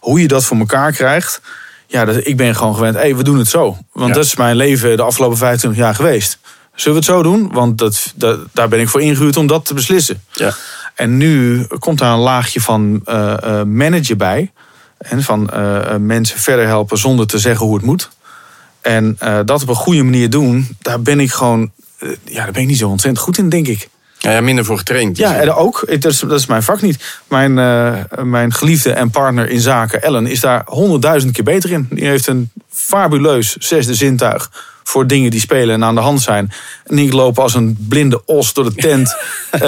Hoe 0.00 0.20
je 0.20 0.28
dat 0.28 0.44
voor 0.44 0.56
elkaar 0.58 0.92
krijgt, 0.92 1.40
ja, 1.86 2.04
dat, 2.04 2.26
ik 2.26 2.36
ben 2.36 2.54
gewoon 2.54 2.74
gewend, 2.74 2.94
hé, 2.94 3.00
hey, 3.00 3.16
we 3.16 3.22
doen 3.22 3.38
het 3.38 3.48
zo. 3.48 3.78
Want 3.92 4.08
Ja. 4.08 4.14
dat 4.14 4.24
is 4.24 4.36
mijn 4.36 4.56
leven 4.56 4.96
de 4.96 5.02
afgelopen 5.02 5.38
25 5.38 5.80
jaar 5.80 5.94
geweest. 5.94 6.38
Zullen 6.80 6.98
we 6.98 7.06
het 7.06 7.16
zo 7.16 7.22
doen? 7.22 7.52
Want 7.52 7.78
dat, 7.78 8.12
dat, 8.14 8.40
daar 8.52 8.68
ben 8.68 8.80
ik 8.80 8.88
voor 8.88 9.00
ingehuurd 9.00 9.36
om 9.36 9.46
dat 9.46 9.64
te 9.64 9.74
beslissen. 9.74 10.22
Ja. 10.32 10.54
En 10.94 11.16
nu 11.16 11.64
komt 11.78 11.98
daar 11.98 12.12
een 12.12 12.18
laagje 12.18 12.60
van 12.60 13.00
eh 13.04 13.32
eh, 13.42 13.66
manager 13.66 14.16
bij. 14.16 14.52
En 14.98 15.22
van 15.22 15.50
eh, 15.50 15.96
mensen 15.96 16.38
verder 16.38 16.66
helpen 16.66 16.98
zonder 16.98 17.26
te 17.26 17.38
zeggen 17.38 17.66
hoe 17.66 17.76
het 17.76 17.84
moet. 17.84 18.10
En 18.80 19.18
dat 19.44 19.62
op 19.62 19.68
een 19.68 19.74
goede 19.74 20.02
manier 20.02 20.30
doen, 20.30 20.76
daar 20.82 21.02
ben 21.02 21.20
ik 21.20 21.32
gewoon. 21.32 21.70
ja, 22.24 22.44
daar 22.44 22.52
ben 22.52 22.62
ik 22.62 22.68
niet 22.68 22.78
zo 22.78 22.88
ontzettend 22.88 23.24
goed 23.24 23.38
in, 23.38 23.48
denk 23.48 23.66
ik. 23.66 23.88
Ja, 24.18 24.30
ja, 24.30 24.40
minder 24.40 24.64
voor 24.64 24.78
getraind. 24.78 25.16
Ja, 25.16 25.36
en 25.36 25.52
ook. 25.52 25.84
Dat 26.00 26.12
is, 26.12 26.18
dat 26.18 26.38
is 26.40 26.46
mijn 26.46 26.62
vak 26.62 26.80
niet. 26.80 27.20
Mijn, 27.28 27.54
mijn 28.30 28.52
geliefde 28.52 28.92
en 28.92 29.10
partner 29.10 29.50
in 29.50 29.60
zaken, 29.60 30.02
Ellen, 30.02 30.26
is 30.26 30.40
daar 30.40 30.62
honderdduizend 30.66 31.32
keer 31.32 31.44
beter 31.44 31.70
in. 31.70 31.86
Die 31.90 32.06
heeft 32.06 32.26
een 32.26 32.50
fabuleus 32.70 33.56
zesde 33.56 33.94
zintuig 33.94 34.50
voor 34.88 35.06
dingen 35.06 35.30
die 35.30 35.40
spelen 35.40 35.74
en 35.74 35.84
aan 35.84 35.94
de 35.94 36.00
hand 36.00 36.20
zijn. 36.20 36.52
En 36.86 36.98
ik 36.98 37.12
loop 37.12 37.38
als 37.38 37.54
een 37.54 37.76
blinde 37.88 38.24
os 38.24 38.52
door 38.52 38.64
de 38.64 38.74
tent 38.74 39.16
eh, 39.50 39.60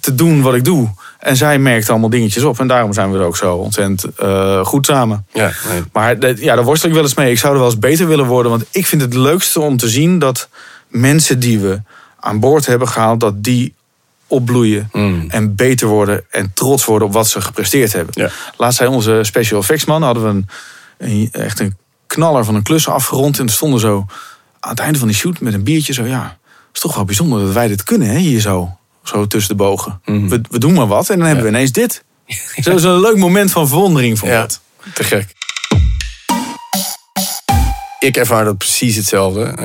te 0.00 0.14
doen 0.14 0.42
wat 0.42 0.54
ik 0.54 0.64
doe. 0.64 0.90
En 1.18 1.36
zij 1.36 1.58
merkt 1.58 1.90
allemaal 1.90 2.10
dingetjes 2.10 2.42
op. 2.42 2.60
En 2.60 2.66
daarom 2.66 2.92
zijn 2.92 3.12
we 3.12 3.18
er 3.18 3.24
ook 3.24 3.36
zo 3.36 3.54
ontzettend 3.56 4.04
eh, 4.16 4.64
goed 4.64 4.86
samen. 4.86 5.26
Ja, 5.32 5.52
nee. 5.68 5.82
Maar 5.92 6.36
ja, 6.36 6.54
daar 6.54 6.64
worstel 6.64 6.88
ik 6.88 6.94
wel 6.94 7.04
eens 7.04 7.14
mee. 7.14 7.30
Ik 7.30 7.38
zou 7.38 7.52
er 7.52 7.58
wel 7.58 7.68
eens 7.68 7.78
beter 7.78 8.06
willen 8.08 8.24
worden. 8.26 8.50
Want 8.50 8.64
ik 8.70 8.86
vind 8.86 9.02
het 9.02 9.14
leukste 9.14 9.60
om 9.60 9.76
te 9.76 9.88
zien 9.88 10.18
dat 10.18 10.48
mensen 10.88 11.38
die 11.38 11.58
we 11.58 11.80
aan 12.20 12.40
boord 12.40 12.66
hebben 12.66 12.88
gehaald, 12.88 13.20
dat 13.20 13.42
die 13.42 13.74
opbloeien 14.26 14.88
Mm. 14.92 15.24
en 15.28 15.54
beter 15.54 15.88
worden 15.88 16.24
en 16.30 16.50
trots 16.54 16.84
worden 16.84 17.08
op 17.08 17.14
wat 17.14 17.28
ze 17.28 17.40
gepresteerd 17.40 17.92
hebben. 17.92 18.14
Ja. 18.22 18.30
Laatst 18.56 18.78
zei 18.78 18.90
onze 18.90 19.18
special 19.22 19.60
effects 19.60 19.84
man, 19.84 20.02
hadden 20.02 20.22
we 20.22 20.28
een, 20.28 20.48
een- 20.98 21.28
echt 21.32 21.60
een 21.60 21.76
knaller 22.06 22.44
van 22.44 22.54
een 22.54 22.62
klus 22.62 22.88
afgerond. 22.88 23.38
En 23.38 23.46
er 23.46 23.52
stonden 23.52 23.80
zo 23.80 24.06
aan 24.66 24.72
het 24.72 24.80
einde 24.80 24.98
van 24.98 25.08
die 25.08 25.16
shoot 25.16 25.40
met 25.40 25.54
een 25.54 25.62
biertje 25.62 25.92
zo, 25.92 26.04
ja, 26.04 26.22
het 26.22 26.74
is 26.76 26.80
toch 26.80 26.94
wel 26.94 27.04
bijzonder 27.04 27.44
dat 27.44 27.52
wij 27.52 27.68
dit 27.68 27.82
kunnen, 27.82 28.08
hè, 28.08 28.18
hier 28.18 28.40
zo. 28.40 28.76
Zo 29.02 29.26
tussen 29.26 29.56
de 29.56 29.62
bogen. 29.62 30.00
Mhm. 30.04 30.28
We, 30.28 30.40
we 30.50 30.58
doen 30.58 30.72
maar 30.72 30.86
wat 30.86 31.10
en 31.10 31.18
dan 31.18 31.26
hebben 31.26 31.44
we 31.44 31.50
ineens 31.50 31.72
dit. 31.72 32.04
Zo 32.64 32.74
is 32.74 32.82
een 32.82 33.00
leuk 33.00 33.16
moment 33.16 33.50
van 33.50 33.68
verwondering 33.68 34.18
voor 34.18 34.28
Ja, 34.28 34.46
te 34.94 35.04
gek. 35.04 35.34
Ik 37.98 38.16
ervaar 38.16 38.44
dat 38.44 38.58
precies 38.58 38.96
hetzelfde. 38.96 39.42
Eh, 39.44 39.56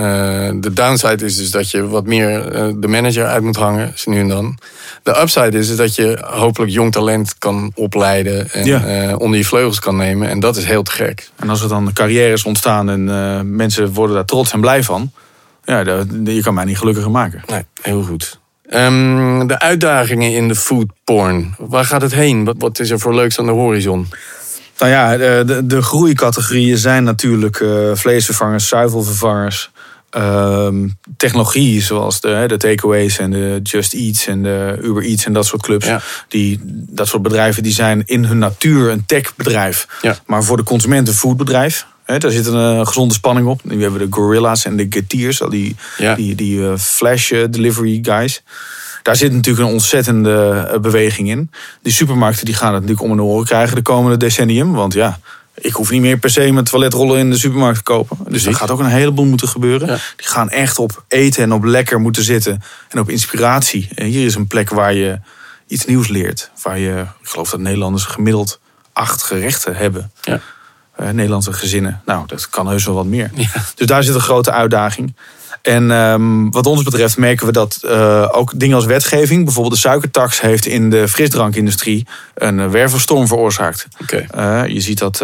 de 0.56 0.74
downside 0.74 1.26
is 1.26 1.38
dus 1.38 1.52
dat 1.52 1.72
je 1.72 1.88
wat 1.88 2.06
meer 2.06 2.48
eh, 2.52 2.68
de 2.76 2.88
manager 2.88 3.26
uit 3.26 3.44
moet 3.44 3.56
hangen, 3.56 3.94
nu 4.06 4.20
en 4.20 4.28
dan. 4.28 4.58
De 5.04 5.20
upside 5.22 5.58
is, 5.58 5.70
is 5.70 5.76
dat 5.76 5.96
je 5.96 6.24
hopelijk 6.26 6.72
jong 6.72 6.92
talent 6.92 7.38
kan 7.38 7.72
opleiden 7.76 8.52
en 8.52 8.66
Ja. 8.66 8.86
eh, 8.86 9.20
onder 9.20 9.38
je 9.38 9.46
vleugels 9.46 9.80
kan 9.80 9.96
nemen. 9.96 10.30
En 10.30 10.40
dat 10.40 10.56
is 10.58 10.64
heel 10.66 10.84
te 10.84 10.92
gek. 10.92 11.30
En 11.36 11.50
als 11.50 11.62
er 11.62 11.70
dan 11.70 11.94
carrières 11.94 12.44
ontstaan 12.44 12.90
en 12.90 13.56
mensen 13.56 13.94
worden 13.94 14.16
daar 14.16 14.26
trots 14.26 14.52
en 14.54 14.62
blij 14.62 14.84
van. 14.84 15.12
Ja, 15.66 15.84
dat- 15.84 16.08
je 16.24 16.42
kan 16.42 16.54
mij 16.54 16.66
niet 16.66 16.78
gelukkiger 16.78 17.12
maken. 17.12 17.42
Nee, 17.48 17.64
heel 17.82 18.04
goed. 18.04 18.40
Ehm, 18.70 19.48
de 19.48 19.60
uitdagingen 19.60 20.32
in 20.32 20.48
de 20.48 20.56
food 20.56 20.86
porn. 21.04 21.56
Waar 21.58 21.86
gaat 21.86 22.02
het 22.02 22.14
heen? 22.14 22.44
Wat, 22.44 22.56
wat 22.58 22.80
is 22.80 22.90
er 22.90 23.00
voor 23.00 23.16
leuks 23.16 23.40
aan 23.40 23.46
de 23.46 23.52
horizon? 23.52 24.08
Nou 24.82 24.94
ja, 24.94 25.18
de, 25.18 25.44
de, 25.46 25.66
de 25.66 25.82
groeicategorieën 25.82 26.78
zijn 26.78 27.04
natuurlijk 27.04 27.60
eh, 27.60 27.70
vleesvervangers, 27.94 28.68
zuivelvervangers. 28.68 29.70
ehm, 30.10 30.88
technologie, 31.18 31.82
zoals 31.82 32.22
de, 32.22 32.44
de 32.48 32.58
takeaways 32.58 33.18
en 33.18 33.32
de 33.32 33.60
Just 33.64 33.94
Eats 33.94 34.28
en 34.28 34.44
de 34.44 34.80
Uber 34.84 35.04
Eats 35.04 35.26
en 35.26 35.34
dat 35.34 35.46
soort 35.46 35.62
clubs. 35.62 35.86
Ja. 35.86 36.02
Die, 36.28 36.60
dat 36.90 37.08
soort 37.08 37.22
bedrijven 37.22 37.64
die 37.64 37.74
zijn 37.74 38.04
in 38.06 38.26
hun 38.26 38.38
natuur 38.38 38.90
een 38.90 39.06
techbedrijf. 39.06 39.88
Ja. 40.02 40.18
Maar 40.26 40.44
voor 40.44 40.58
de 40.58 40.64
consument 40.64 41.08
een 41.08 41.14
foodbedrijf. 41.14 41.86
Daar 42.06 42.32
zit 42.32 42.46
een 42.46 42.78
eh, 42.80 42.86
gezonde 42.88 43.14
spanning 43.14 43.48
op. 43.48 43.60
Nu 43.64 43.82
hebben 43.82 44.00
we 44.00 44.06
de 44.10 44.14
Gorilla's 44.16 44.66
en 44.66 44.76
de 44.76 44.86
Geteers, 44.90 45.42
al 45.42 45.50
die, 45.50 45.76
Ja. 45.98 46.16
die, 46.16 46.36
die 46.36 46.68
eh, 46.68 46.78
flash 46.78 47.32
eh, 47.32 47.44
delivery 47.50 48.00
guys. 48.02 48.44
Daar 49.02 49.16
zit 49.16 49.34
natuurlijk 49.34 49.68
een 49.68 49.74
ontzettende 49.74 50.68
eh, 50.72 50.80
beweging 50.80 51.30
in. 51.30 51.52
Die 51.82 51.94
supermarkten 51.94 52.46
die 52.46 52.56
gaan 52.56 52.74
het 52.74 52.82
natuurlijk 52.82 53.10
om 53.12 53.18
hun 53.18 53.28
oren 53.28 53.46
krijgen 53.46 53.76
de 53.76 53.82
komende 53.82 54.18
decennium. 54.18 54.74
Want 54.74 54.94
ja, 54.94 55.20
ik 55.56 55.74
hoef 55.74 55.92
niet 55.92 56.02
meer 56.02 56.18
per 56.18 56.30
se 56.30 56.52
mijn 56.52 56.66
toiletrollen 56.66 57.20
in 57.20 57.30
de 57.30 57.38
supermarkt 57.38 57.78
te 57.78 57.84
kopen. 57.84 58.18
Dus 58.30 58.46
er 58.46 58.56
gaat 58.56 58.72
ook 58.72 58.80
een 58.80 58.86
heleboel 58.86 59.26
moeten 59.26 59.48
gebeuren. 59.48 59.88
Ja. 59.88 59.98
Die 60.16 60.28
gaan 60.28 60.50
echt 60.50 60.80
op 60.80 61.04
eten 61.08 61.44
en 61.44 61.54
op 61.54 61.64
lekker 61.64 62.00
moeten 62.00 62.24
zitten. 62.24 62.62
En 62.90 63.00
op 63.00 63.10
inspiratie. 63.10 63.90
En 63.96 64.06
hier 64.06 64.26
is 64.26 64.36
een 64.36 64.48
plek 64.48 64.70
waar 64.70 64.94
je 64.94 65.20
iets 65.68 65.86
nieuws 65.86 66.08
leert. 66.08 66.52
Waar 66.62 66.80
je, 66.80 67.06
ik 67.22 67.28
geloof 67.28 67.50
dat 67.50 67.60
Nederlanders 67.60 68.04
gemiddeld 68.04 68.60
acht 68.94 69.24
gerechten 69.24 69.76
hebben. 69.76 70.12
Ja. 70.22 70.40
Eh, 70.96 71.10
Nederlandse 71.10 71.54
gezinnen. 71.54 72.02
Nou, 72.06 72.28
dat 72.28 72.50
kan 72.50 72.68
heus 72.68 72.86
wel 72.86 72.96
wat 72.96 73.06
meer. 73.06 73.32
Dus 73.76 73.88
daar 73.88 74.04
zit 74.04 74.16
een 74.16 74.22
grote 74.22 74.52
uitdaging. 74.52 75.16
En 75.62 75.92
ehm, 75.92 76.50
wat 76.50 76.66
ons 76.66 76.84
betreft 76.84 77.18
merken 77.18 77.46
we 77.46 77.52
dat 77.52 77.80
eh, 77.84 78.28
ook 78.32 78.60
dingen 78.60 78.76
als 78.76 78.86
wetgeving, 78.86 79.44
bijvoorbeeld 79.44 79.74
de 79.74 79.80
suikertax, 79.80 80.42
heeft 80.42 80.66
in 80.66 80.90
de 80.90 81.08
frisdrankindustrie 81.08 82.08
een 82.36 82.60
eh, 82.60 82.70
wervelstorm 82.70 83.28
veroorzaakt. 83.28 83.88
Eh, 84.08 84.64
je 84.68 84.80
ziet 84.80 85.00
dat 85.00 85.24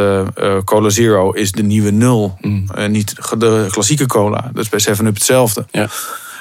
Cola 0.65 0.89
Zero 0.89 1.31
is 1.31 1.51
de 1.51 1.63
nieuwe 1.63 1.91
nul. 1.91 2.37
Mm. 2.41 2.67
Niet 2.87 3.15
de 3.37 3.67
klassieke 3.69 4.05
cola. 4.05 4.49
Dat 4.53 4.63
is 4.63 4.85
bij 4.85 4.95
7-Up 4.95 5.13
hetzelfde. 5.13 5.65
Ja. 5.71 5.87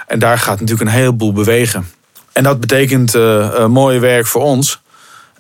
En 0.07 0.19
daar 0.19 0.39
gaat 0.39 0.61
natuurlijk 0.61 0.91
een 0.91 0.97
heleboel 0.97 1.33
bewegen. 1.33 1.89
En 2.33 2.43
dat 2.43 2.61
betekent 2.61 3.15
mooie 3.69 3.99
werk 3.99 4.27
voor 4.27 4.43
ons. 4.43 4.81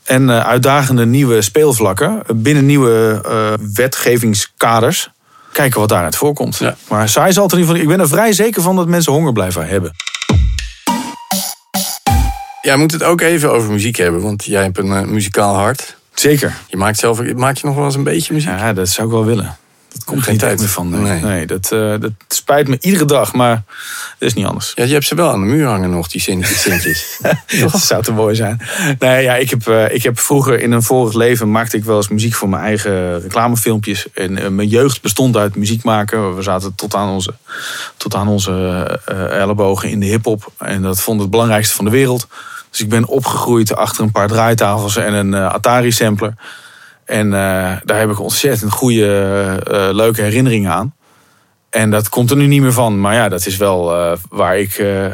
En 0.05 0.45
uitdagende 0.45 1.07
nieuwe 1.07 1.42
speelvlakken 1.42 2.23
binnen 2.35 2.66
nieuwe 2.66 3.23
wetgevingskaders. 3.75 5.11
Kijken 5.57 5.81
wat 5.81 5.88
daaruit 5.88 6.16
voorkomt. 6.16 6.57
Ja. 6.57 6.77
Maar 6.88 7.09
saai 7.09 7.33
zal 7.33 7.45
in 7.45 7.51
ieder 7.51 7.66
geval. 7.66 7.83
Ik 7.83 7.88
ben 7.88 8.01
er 8.01 8.09
vrij 8.09 8.33
zeker 8.33 8.62
van 8.62 8.77
dat 8.77 8.87
mensen 8.87 9.12
honger 9.12 9.33
blijven 9.33 9.69
hebben. 9.69 9.90
Ja, 12.62 12.73
we 12.73 12.79
moeten 12.79 12.99
het 12.99 13.07
ook 13.07 13.21
even 13.21 13.53
over 13.53 13.71
muziek 13.71 13.97
hebben, 13.97 14.21
want 14.21 14.45
jij 14.45 14.62
hebt 14.62 14.79
een 14.79 14.92
eh, 14.92 15.03
muzikaal 15.03 15.55
hart. 15.55 15.97
Zeker. 16.14 16.57
Je 16.69 16.77
maakt 16.77 16.99
zelf, 16.99 17.35
maak 17.35 17.57
je 17.57 17.66
nog 17.66 17.77
wel 17.77 17.85
eens 17.85 17.95
een 17.95 18.03
beetje 18.03 18.33
muziek? 18.33 18.49
Ja, 18.49 18.73
dat 18.73 18.88
zou 18.88 19.07
ik 19.07 19.12
wel 19.12 19.25
willen. 19.25 19.57
Dat 19.96 20.04
komt 20.04 20.22
Geen 20.22 20.38
tijd. 20.38 20.59
meer 20.59 20.68
van. 20.68 20.90
Nee, 20.90 21.00
Nee. 21.00 21.20
nee 21.20 21.46
dat, 21.46 21.72
eh, 21.72 21.94
dat 22.00 22.12
spijt 22.28 22.68
me 22.68 22.76
iedere 22.80 23.04
dag, 23.04 23.32
maar 23.32 23.62
dat 24.18 24.28
is 24.28 24.35
niet 24.35 24.46
anders. 24.46 24.72
Ja, 24.74 24.85
je 24.85 24.92
hebt 24.92 25.04
ze 25.06 25.14
wel 25.14 25.30
aan 25.30 25.40
de 25.40 25.46
muur 25.46 25.66
hangen 25.66 25.90
nog, 25.90 26.09
die 26.09 26.20
Sintjes. 26.20 27.18
Dat 27.61 27.80
zou 27.80 28.02
te 28.02 28.12
mooi 28.12 28.35
zijn. 28.35 28.61
Nee, 28.98 29.22
ja, 29.22 29.35
ik, 29.37 29.50
heb, 29.50 29.66
eh, 29.68 29.94
ik 29.94 30.02
heb 30.02 30.18
vroeger 30.18 30.61
in 30.61 30.72
een 30.72 30.82
vorig 30.82 31.14
leven 31.14 31.50
maakte 31.50 31.76
ik 31.76 31.85
wel 31.85 31.96
eens 31.96 32.09
muziek 32.09 32.35
voor 32.35 32.48
mijn 32.48 32.62
eigen 32.62 33.20
reclamefilmpjes. 33.20 34.06
En 34.14 34.38
eh, 34.38 34.48
mijn 34.48 34.68
jeugd 34.68 35.02
bestond 35.02 35.37
uit 35.37 35.56
muziek 35.56 35.85
maken. 35.85 36.37
We 36.37 36.42
zaten 36.42 36.74
tot 36.74 36.94
aan 36.94 37.09
onze, 37.09 37.35
tot 37.96 38.14
aan 38.14 38.28
onze 38.28 38.52
ellebogen 39.30 39.90
in 39.90 40.00
de 40.00 40.06
hip-hop. 40.06 40.52
En 40.59 40.82
dat 40.82 41.00
vond 41.00 41.16
ik 41.16 41.22
het 41.22 41.30
belangrijkste 41.30 41.74
van 41.74 41.85
de 41.85 41.90
wereld. 41.90 42.26
Dus 42.70 42.80
ik 42.80 42.88
ben 42.88 43.06
opgegroeid 43.06 43.76
achter 43.76 44.02
een 44.04 44.11
paar 44.11 44.28
draaitafels 44.28 44.96
en 44.96 45.14
een 45.14 45.35
Atari-sampler. 45.35 46.35
En 47.07 47.27
eh, 47.27 47.73
daar 47.85 47.99
heb 47.99 48.11
ik 48.11 48.21
ontzettend 48.21 48.73
goede, 48.73 49.07
eh, 49.71 49.88
leuke 49.92 50.23
herinneringen 50.23 50.73
aan. 50.73 50.95
En 51.71 51.90
dat 51.90 52.09
komt 52.09 52.31
er 52.31 52.37
nu 52.37 52.47
niet 52.47 52.61
meer 52.62 52.73
van. 52.73 53.01
Maar 53.01 53.14
ja, 53.14 53.29
dat 53.29 53.47
is 53.47 53.57
wel 53.57 53.95
eh, 53.97 54.12
waar 54.29 54.59
ik 54.59 54.73
eh, 54.75 55.05
eh, 55.07 55.12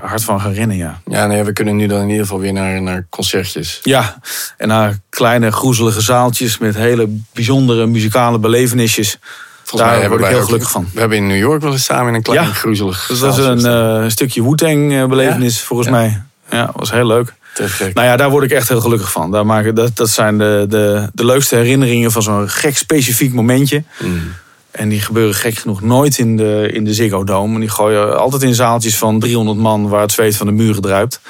hard 0.00 0.24
van 0.24 0.40
ga 0.40 0.48
rennen, 0.48 0.76
ja. 0.76 1.00
Ja, 1.06 1.26
nee, 1.26 1.42
we 1.44 1.52
kunnen 1.52 1.76
nu 1.76 1.86
dan 1.86 2.00
in 2.00 2.08
ieder 2.08 2.22
geval 2.22 2.40
weer 2.40 2.52
naar, 2.52 2.82
naar 2.82 3.06
concertjes. 3.10 3.80
Ja, 3.82 4.18
en 4.56 4.68
naar 4.68 4.98
kleine 5.08 5.50
groezelige 5.52 6.00
zaaltjes 6.00 6.58
met 6.58 6.74
hele 6.74 7.18
bijzondere 7.32 7.86
muzikale 7.86 8.38
belevenisjes. 8.38 9.18
Volgens 9.64 9.90
Daar 9.90 10.08
word 10.08 10.20
ik 10.20 10.26
heel 10.26 10.42
gelukkig 10.44 10.70
van. 10.70 10.88
We 10.94 11.00
hebben 11.00 11.18
in 11.18 11.26
New 11.26 11.36
York 11.38 11.62
wel 11.62 11.72
eens 11.72 11.84
samen 11.84 12.08
in 12.08 12.14
een 12.14 12.22
klein 12.22 12.46
Ja. 12.46 12.52
groezelig 12.52 13.06
Dus 13.06 13.18
dat 13.18 13.36
was 13.36 13.44
zaaltje 13.44 13.68
een 13.68 14.02
eh, 14.02 14.08
stukje 14.10 14.42
Wu-Tang 14.42 15.08
belevenis 15.08 15.60
volgens 15.60 15.88
Ja. 15.88 15.94
mij. 15.94 16.22
Ja, 16.50 16.70
was 16.74 16.90
heel 16.90 17.06
leuk. 17.06 17.34
Te. 17.54 17.90
Nou 17.94 18.06
ja, 18.06 18.16
daar 18.16 18.30
word 18.30 18.44
ik 18.44 18.50
echt 18.50 18.68
heel 18.68 18.80
gelukkig 18.80 19.12
van. 19.12 19.30
Daar 19.30 19.46
maken, 19.46 19.74
dat, 19.74 19.96
dat 19.96 20.08
zijn 20.08 20.38
de, 20.38 20.66
de, 20.68 21.08
de 21.12 21.24
leukste 21.24 21.56
herinneringen 21.56 22.12
van 22.12 22.22
zo'n 22.22 22.48
gek 22.48 22.76
specifiek 22.76 23.32
momentje. 23.32 23.82
Mm. 23.98 24.32
En 24.70 24.88
die 24.88 25.00
gebeuren 25.00 25.34
gek 25.34 25.54
genoeg 25.54 25.80
nooit 25.80 26.18
in 26.18 26.36
de, 26.36 26.70
in 26.72 26.84
de 26.84 26.94
Ziggo 26.94 27.24
Dome. 27.24 27.54
En 27.54 27.60
die 27.60 27.68
gooien 27.68 28.18
altijd 28.18 28.42
in 28.42 28.54
zaaltjes 28.54 28.96
van 28.96 29.20
300 29.20 29.58
man 29.58 29.88
waar 29.88 30.00
het 30.00 30.12
zweet 30.12 30.36
van 30.36 30.46
de 30.46 30.52
muren 30.52 30.82
druipt. 30.82 31.20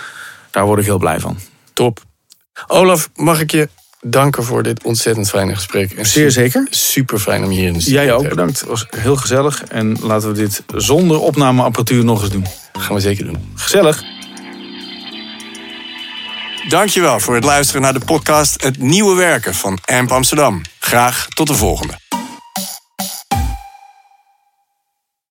Daar 0.51 0.65
word 0.65 0.79
ik 0.79 0.85
heel 0.85 0.99
blij 0.99 1.21
van. 1.21 1.39
Top. 1.73 2.01
Olaf, 2.67 3.11
mag 3.15 3.41
ik 3.41 3.51
je 3.51 3.69
danken 4.01 4.45
voor 4.45 4.63
dit 4.63 4.85
ontzettend 4.85 5.29
fijne 5.29 5.55
gesprek. 5.55 5.93
En 5.93 6.07
Zeer 6.07 6.31
zeker. 6.31 6.67
Super 6.71 7.19
fijn 7.19 7.45
om 7.45 7.51
hier 7.51 7.67
in 7.67 7.73
de 7.73 7.81
studio 7.81 8.01
Jij 8.01 8.09
te 8.09 8.15
ook, 8.15 8.29
bedankt. 8.29 8.61
Het 8.61 8.69
was 8.69 8.87
heel 8.97 9.17
gezellig. 9.17 9.65
En 9.65 9.97
laten 10.03 10.29
we 10.29 10.35
dit 10.35 10.63
zonder 10.77 11.21
opnameapparatuur 11.21 12.05
nog 12.05 12.23
eens 12.23 12.31
doen. 12.31 12.47
Gaan 12.73 12.95
we 12.95 13.01
zeker 13.01 13.25
doen. 13.25 13.53
Gezellig. 13.55 14.05
Dankjewel 16.69 17.21
voor 17.21 17.35
het 17.35 17.45
luisteren 17.45 17.83
naar 17.83 17.93
de 17.93 18.05
podcast 18.05 18.63
Het 18.63 18.79
Nieuwe 18.79 19.17
Werken 19.17 19.55
van 19.55 19.79
AMP 19.85 20.13
Amsterdam. 20.13 20.63
Graag 20.79 21.29
tot 21.29 21.47
de 21.47 21.55
volgende. 21.55 21.99